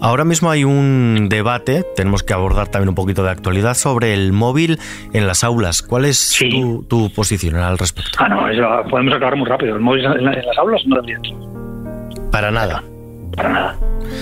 Ahora 0.00 0.24
mismo 0.24 0.50
hay 0.50 0.64
un 0.64 1.28
debate, 1.28 1.84
tenemos 1.96 2.22
que 2.22 2.34
abordar 2.34 2.68
también 2.68 2.90
un 2.90 2.94
poquito 2.94 3.22
de 3.22 3.30
actualidad 3.30 3.74
sobre 3.74 4.12
el 4.14 4.32
móvil 4.32 4.78
en 5.12 5.26
las 5.26 5.42
aulas. 5.42 5.82
¿Cuál 5.82 6.04
es 6.04 6.38
tu, 6.88 7.10
posición 7.14 7.56
al 7.56 7.78
respecto? 7.78 8.10
Ah, 8.18 8.28
no, 8.28 8.48
eso 8.48 8.62
podemos 8.90 9.14
acabar 9.14 9.36
muy 9.36 9.48
rápido. 9.48 9.74
El 9.74 9.80
móvil 9.80 10.04
en, 10.04 10.24
las 10.24 10.58
aulas 10.58 10.82
no 10.86 10.96
debería 11.00 11.18
Para 12.30 12.50
nada. 12.50 12.82
Para 13.36 13.48
nada. 13.50 13.76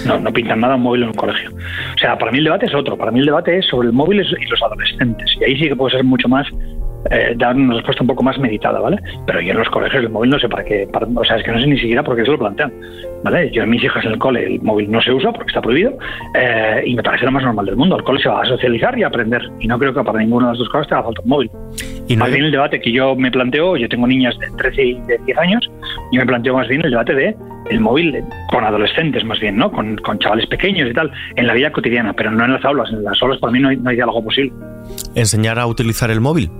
No, 0.06 0.18
no 0.18 0.33
pintan 0.33 0.61
nada 0.61 0.75
un 0.75 0.83
móvil 0.83 1.02
en 1.02 1.09
un 1.09 1.14
colegio. 1.14 1.50
O 1.50 1.99
sea, 1.99 2.18
para 2.18 2.33
mí 2.33 2.38
el 2.38 2.44
debate 2.44 2.66
es 2.66 2.75
otro. 2.75 2.97
Para 2.97 3.11
mí 3.11 3.21
el 3.21 3.26
debate 3.26 3.59
es 3.59 3.66
sobre 3.66 3.88
el 3.88 3.92
móvil 3.92 4.21
y 4.21 4.47
los 4.47 4.62
adolescentes. 4.62 5.30
Y 5.40 5.44
ahí 5.44 5.56
sí 5.56 5.68
que 5.68 5.76
puede 5.76 5.97
ser 5.97 6.04
mucho 6.04 6.28
más 6.28 6.47
eh, 7.11 7.35
dar 7.37 7.54
una 7.54 7.75
respuesta 7.75 8.02
un 8.02 8.09
poco 8.09 8.23
más 8.23 8.38
meditada, 8.38 8.80
¿vale? 8.80 8.99
Pero 9.26 9.40
yo 9.40 9.52
en 9.52 9.59
los 9.59 9.68
colegios 9.68 10.02
el 10.04 10.11
móvil 10.11 10.30
no 10.30 10.38
sé 10.38 10.49
para 10.49 10.64
qué, 10.64 10.88
o 11.14 11.25
sea, 11.25 11.37
es 11.37 11.44
que 11.44 11.52
no 11.52 11.61
sé 11.61 11.66
ni 11.66 11.78
siquiera 11.78 12.02
por 12.02 12.16
qué 12.16 12.25
se 12.25 12.30
lo 12.30 12.38
plantean, 12.38 12.73
¿vale? 13.23 13.50
Yo 13.50 13.62
en 13.62 13.71
mis 13.71 13.85
hijas 13.85 14.04
en 14.06 14.12
el 14.12 14.18
cole 14.18 14.47
el 14.47 14.62
móvil 14.62 14.90
no 14.90 15.02
se 15.02 15.12
usa 15.12 15.30
porque 15.30 15.50
está 15.50 15.61
prohibido 15.61 15.99
eh, 16.35 16.83
y 16.87 16.94
me 16.94 17.02
parece 17.02 17.26
lo 17.26 17.33
más 17.33 17.42
normal 17.42 17.66
del 17.66 17.76
mundo. 17.76 17.97
El 17.97 18.04
cole 18.04 18.23
se 18.23 18.28
va 18.28 18.40
a 18.40 18.47
socializar 18.47 18.99
y 18.99 19.02
a 19.02 19.09
aprender 19.09 19.42
y 19.61 19.68
no 19.68 19.78
creo 19.78 19.92
que 19.92 20.02
para 20.02 20.18
ninguna 20.18 20.47
de 20.47 20.52
las 20.52 20.59
dos 20.59 20.68
cosas 20.71 20.88
te 20.88 20.94
haga 20.94 21.04
falta 21.04 21.21
un 21.21 21.28
móvil. 21.28 21.50
Y 22.09 22.16
más 22.16 22.30
bien 22.30 22.47
el 22.47 22.50
debate 22.50 22.80
que 22.80 22.90
yo 22.90 23.14
me 23.14 23.30
planteo, 23.30 23.76
yo 23.76 23.88
tengo 23.88 24.06
niñas 24.06 24.38
de 24.38 24.47
13 24.56 24.83
y 24.83 25.00
de 25.02 25.18
10 25.26 25.38
años, 25.38 25.71
y 26.11 26.18
me 26.18 26.25
planteo 26.25 26.54
más 26.54 26.68
bien 26.68 26.83
el 26.85 26.90
debate 26.90 27.14
de 27.14 27.37
el 27.71 27.80
móvil 27.80 28.25
con 28.50 28.64
adolescentes 28.64 29.25
más 29.25 29.40
bien, 29.40 29.56
¿no? 29.56 29.71
Con, 29.71 29.99
chavales 30.18 30.47
pequeños 30.47 30.90
y 30.90 30.94
tal, 30.94 31.11
en 31.37 31.47
la 31.47 31.54
vida 31.54 31.73
cotidiana, 31.73 32.12
pero 32.12 32.30
no 32.30 32.44
en 32.44 32.52
las 32.52 32.64
aulas. 32.64 32.90
En 32.90 33.02
las 33.02 33.21
aulas 33.23 33.38
para 33.38 33.52
mí 33.52 33.61
no 33.61 33.68
hay, 33.68 33.76
no 33.76 33.90
hay 33.90 33.97
diálogo 33.97 34.25
posible. 34.25 34.52
¿Enseñar 35.14 35.59
a 35.59 35.66
utilizar 35.66 36.11
el 36.11 36.21
móvil? 36.21 36.50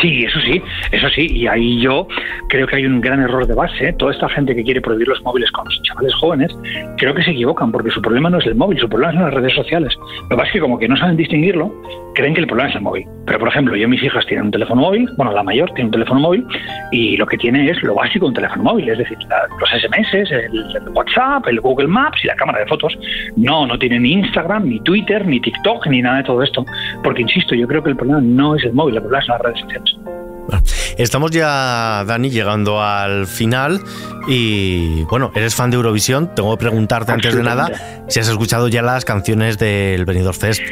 Sí, 0.00 0.24
eso 0.24 0.38
sí, 0.40 0.62
eso 0.92 1.08
sí, 1.08 1.26
y 1.30 1.46
ahí 1.46 1.80
yo 1.80 2.06
creo 2.48 2.66
que 2.66 2.76
hay 2.76 2.86
un 2.86 3.00
gran 3.00 3.20
error 3.20 3.46
de 3.46 3.54
base. 3.54 3.92
Toda 3.94 4.12
esta 4.12 4.28
gente 4.28 4.54
que 4.54 4.62
quiere 4.62 4.80
prohibir 4.80 5.08
los 5.08 5.22
móviles 5.22 5.50
con 5.52 5.64
los 5.64 5.82
chavales 5.82 6.14
jóvenes, 6.16 6.54
creo 6.98 7.14
que 7.14 7.22
se 7.22 7.30
equivocan, 7.30 7.72
porque 7.72 7.90
su 7.90 8.02
problema 8.02 8.28
no 8.28 8.38
es 8.38 8.46
el 8.46 8.54
móvil, 8.54 8.78
su 8.78 8.88
problema 8.88 9.12
son 9.12 9.22
las 9.22 9.34
redes 9.34 9.54
sociales. 9.54 9.96
Lo 9.96 10.28
que 10.28 10.36
pasa 10.36 10.46
es 10.48 10.52
que 10.52 10.60
como 10.60 10.78
que 10.78 10.88
no 10.88 10.96
saben 10.96 11.16
distinguirlo, 11.16 11.72
creen 12.14 12.34
que 12.34 12.40
el 12.40 12.46
problema 12.46 12.68
es 12.70 12.76
el 12.76 12.82
móvil. 12.82 13.06
Pero, 13.26 13.38
por 13.40 13.48
ejemplo, 13.48 13.76
yo 13.76 13.88
mis 13.88 14.02
hijas 14.02 14.24
tienen 14.26 14.46
un 14.46 14.50
teléfono 14.50 14.80
móvil, 14.82 15.08
bueno, 15.16 15.32
la 15.32 15.42
mayor 15.42 15.70
tiene 15.72 15.86
un 15.86 15.92
teléfono 15.92 16.20
móvil, 16.20 16.46
y 16.92 17.16
lo 17.16 17.26
que 17.26 17.36
tiene 17.36 17.68
es 17.68 17.82
lo 17.82 17.94
básico 17.94 18.26
un 18.26 18.34
teléfono 18.34 18.62
móvil, 18.62 18.88
es 18.88 18.98
decir, 18.98 19.18
los 19.60 19.70
SMS, 19.70 20.14
el, 20.14 20.88
WhatsApp, 20.94 21.46
el 21.48 21.60
Google 21.60 21.88
Maps 21.88 22.24
y 22.24 22.28
la 22.28 22.36
cámara 22.36 22.60
de 22.60 22.66
fotos. 22.66 22.96
No, 23.36 23.66
no 23.66 23.78
tienen 23.78 24.02
ni 24.02 24.12
Instagram, 24.12 24.68
ni 24.68 24.80
Twitter, 24.80 25.26
ni 25.26 25.40
TikTok, 25.40 25.86
ni 25.88 26.02
nada 26.02 26.18
de 26.18 26.24
todo 26.24 26.42
esto. 26.42 26.64
Porque, 27.02 27.22
insisto, 27.22 27.54
yo 27.54 27.66
creo 27.66 27.82
que 27.82 27.90
el 27.90 27.96
problema 27.96 28.20
no 28.20 28.54
es 28.54 28.64
el 28.64 28.72
móvil, 28.72 28.96
el 28.96 29.02
problema 29.02 29.24
son 29.24 29.32
las 29.34 29.42
redes 29.42 29.60
sociales. 29.60 29.85
Thank 29.86 30.08
you. 30.08 30.25
Estamos 30.98 31.30
ya, 31.30 32.04
Dani, 32.06 32.30
llegando 32.30 32.82
al 32.82 33.26
final 33.26 33.80
y 34.28 35.04
bueno, 35.04 35.30
eres 35.34 35.54
fan 35.54 35.70
de 35.70 35.76
Eurovisión. 35.76 36.34
Tengo 36.34 36.56
que 36.56 36.60
preguntarte 36.60 37.12
antes 37.12 37.34
de 37.34 37.42
nada 37.42 37.70
si 38.08 38.20
has 38.20 38.28
escuchado 38.28 38.68
ya 38.68 38.82
las 38.82 39.04
canciones 39.04 39.58
del 39.58 40.04
Benidorm 40.04 40.36
Fest. 40.36 40.62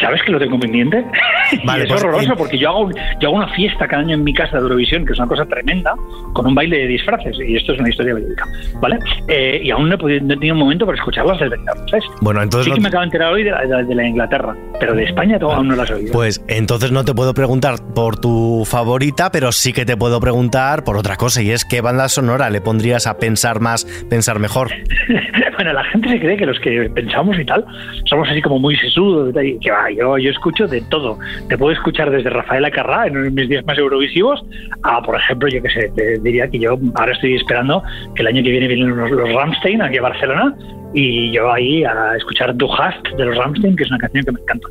¿Sabes 0.00 0.22
que 0.24 0.32
lo 0.32 0.38
tengo 0.38 0.58
pendiente? 0.58 1.04
Vale, 1.64 1.84
es 1.84 1.88
pues, 1.88 2.02
horroroso 2.02 2.36
porque 2.36 2.58
yo 2.58 2.68
hago, 2.68 2.90
yo 3.20 3.28
hago 3.28 3.36
una 3.36 3.48
fiesta 3.54 3.86
cada 3.86 4.02
año 4.02 4.14
en 4.14 4.24
mi 4.24 4.34
casa 4.34 4.56
de 4.56 4.62
Eurovisión, 4.62 5.06
que 5.06 5.12
es 5.12 5.18
una 5.18 5.28
cosa 5.28 5.46
tremenda, 5.46 5.94
con 6.32 6.46
un 6.46 6.54
baile 6.54 6.78
de 6.78 6.86
disfraces, 6.88 7.36
y 7.46 7.56
esto 7.56 7.72
es 7.72 7.78
una 7.78 7.88
historia 7.88 8.14
verídica, 8.14 8.46
¿vale? 8.80 8.98
Eh, 9.28 9.60
y 9.62 9.70
aún 9.70 9.88
no 9.88 9.94
he, 9.94 9.98
podido, 9.98 10.20
no 10.24 10.34
he, 10.34 10.36
tenido 10.36 10.54
un 10.54 10.60
momento 10.60 10.84
para 10.86 10.98
escucharlas 10.98 11.38
del 11.40 11.50
Benidorm 11.50 11.88
Fest. 11.88 12.06
Bueno, 12.20 12.42
entonces... 12.42 12.66
Sí 12.66 12.74
que 12.74 12.80
me 12.80 12.88
acabo 12.88 13.02
de 13.02 13.06
enterar 13.06 13.32
hoy 13.32 13.44
de 13.44 13.94
la, 13.94 14.06
Inglaterra, 14.06 14.54
pero 14.78 14.94
de 14.94 15.04
España 15.04 15.38
aún 15.40 15.68
no 15.68 15.76
las 15.76 15.90
he 15.90 15.94
oído. 15.94 16.12
Pues 16.12 16.44
entonces 16.48 16.92
no 16.92 17.04
te 17.04 17.14
puedo 17.14 17.32
preguntar 17.32 17.76
por 17.94 18.18
tu 18.18 18.63
favorita, 18.64 19.30
pero 19.30 19.52
sí 19.52 19.72
que 19.72 19.84
te 19.84 19.96
puedo 19.96 20.20
preguntar 20.20 20.84
por 20.84 20.96
otra 20.96 21.16
cosa, 21.16 21.42
y 21.42 21.50
es 21.50 21.64
qué 21.64 21.80
banda 21.80 22.08
sonora 22.08 22.50
le 22.50 22.60
pondrías 22.60 23.06
a 23.06 23.18
pensar 23.18 23.60
más, 23.60 23.84
pensar 24.08 24.38
mejor. 24.38 24.70
bueno, 25.56 25.72
la 25.72 25.84
gente 25.84 26.08
se 26.08 26.20
cree 26.20 26.36
que 26.36 26.46
los 26.46 26.58
que 26.60 26.90
pensamos 26.94 27.38
y 27.38 27.44
tal 27.44 27.64
somos 28.04 28.28
así 28.28 28.40
como 28.42 28.58
muy 28.58 28.76
sesudos, 28.76 29.34
que 29.34 29.70
va, 29.70 29.90
yo, 29.90 30.18
yo 30.18 30.30
escucho 30.30 30.66
de 30.66 30.80
todo. 30.82 31.18
Te 31.48 31.56
puedo 31.56 31.72
escuchar 31.72 32.10
desde 32.10 32.30
Rafael 32.30 32.64
Acarrá 32.64 33.06
en 33.06 33.34
mis 33.34 33.48
días 33.48 33.64
más 33.64 33.78
eurovisivos 33.78 34.44
a, 34.82 35.02
por 35.02 35.16
ejemplo, 35.16 35.48
yo 35.48 35.62
que 35.62 35.70
sé, 35.70 35.90
te 35.94 36.18
diría 36.18 36.48
que 36.48 36.58
yo 36.58 36.78
ahora 36.94 37.12
estoy 37.12 37.36
esperando 37.36 37.82
que 38.14 38.22
el 38.22 38.28
año 38.28 38.42
que 38.42 38.50
viene 38.50 38.68
vienen 38.68 38.96
los, 38.96 39.10
los 39.10 39.32
Ramstein 39.32 39.82
aquí 39.82 39.98
a 39.98 40.02
Barcelona 40.02 40.54
y 40.94 41.32
yo 41.32 41.52
ahí 41.52 41.84
a 41.84 42.16
escuchar 42.16 42.54
Du 42.56 42.72
Hast 42.72 43.04
de 43.18 43.24
los 43.24 43.36
Ramstein, 43.36 43.76
que 43.76 43.82
es 43.82 43.90
una 43.90 43.98
canción 43.98 44.24
que 44.24 44.32
me 44.32 44.40
encanta. 44.40 44.68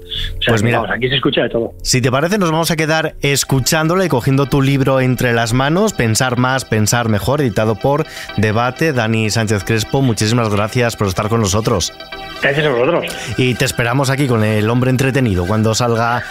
pues 0.47 0.63
mira, 0.63 0.83
aquí 0.89 1.09
se 1.09 1.15
escucha 1.15 1.43
de 1.43 1.49
todo. 1.49 1.73
Si 1.83 2.01
te 2.01 2.09
parece, 2.09 2.38
nos 2.38 2.49
vamos 2.51 2.71
a 2.71 2.75
quedar 2.75 3.15
escuchándola 3.21 4.05
y 4.05 4.09
cogiendo 4.09 4.45
tu 4.45 4.62
libro 4.62 5.01
entre 5.01 5.33
las 5.33 5.53
manos, 5.53 5.93
Pensar 5.93 6.38
más, 6.38 6.65
pensar 6.65 7.09
mejor, 7.09 7.41
editado 7.41 7.75
por 7.75 8.05
Debate. 8.38 8.93
Dani 8.93 9.29
Sánchez 9.29 9.63
Crespo, 9.63 10.01
muchísimas 10.01 10.49
gracias 10.49 10.95
por 10.95 11.07
estar 11.07 11.27
con 11.29 11.41
nosotros. 11.41 11.93
Gracias 12.41 12.65
a 12.65 12.69
vosotros. 12.69 13.05
Y 13.38 13.55
te 13.55 13.65
esperamos 13.65 14.09
aquí 14.09 14.27
con 14.27 14.43
el 14.43 14.69
hombre 14.69 14.89
entretenido 14.89 15.45
cuando 15.45 15.75
salga 15.75 16.23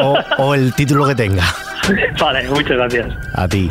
o, 0.00 0.18
o 0.38 0.54
el 0.54 0.74
título 0.74 1.06
que 1.06 1.14
tenga. 1.14 1.44
Vale, 2.20 2.48
muchas 2.48 2.76
gracias. 2.76 3.06
A 3.34 3.46
ti. 3.48 3.68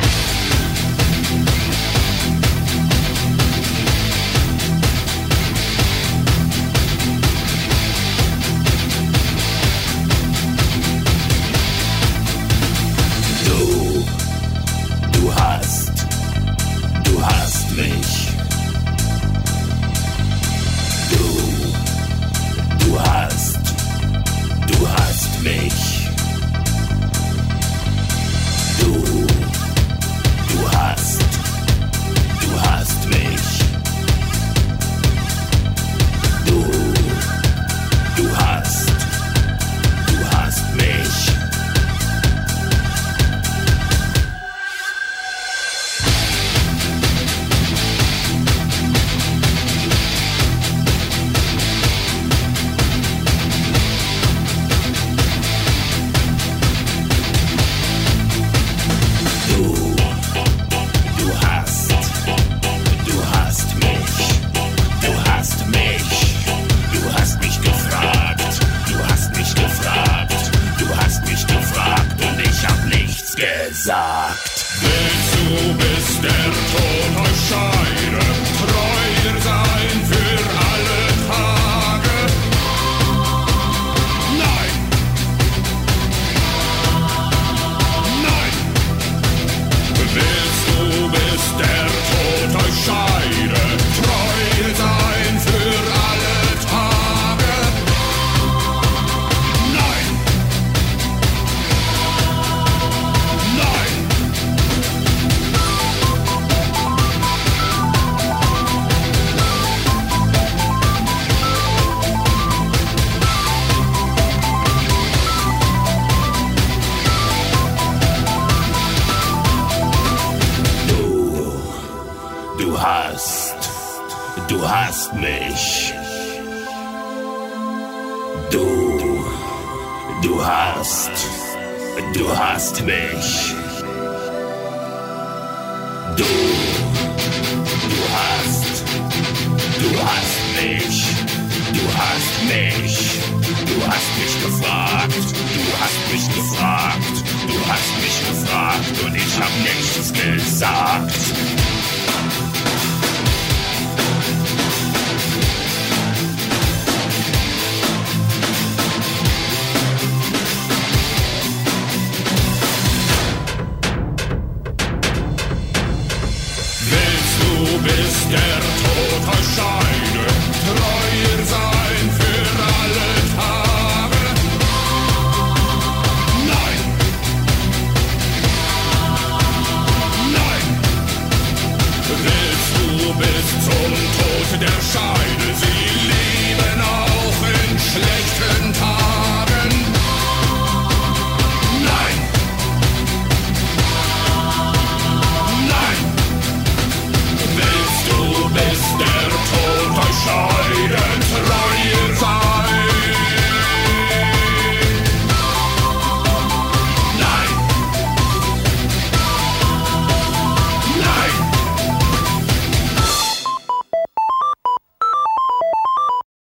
Mich, 142.56 143.20
du 143.66 143.86
hast 143.86 144.10
mich 144.18 144.34
gefragt, 144.42 145.12
du 145.12 145.72
hast 145.80 146.12
mich 146.12 146.26
gefragt, 146.34 147.24
du 147.46 147.58
hast 147.68 147.92
mich 148.02 148.18
gefragt 148.28 149.04
und 149.04 149.14
ich 149.14 149.38
hab 149.38 149.50
nichts 149.62 150.12
gesagt. 150.12 151.45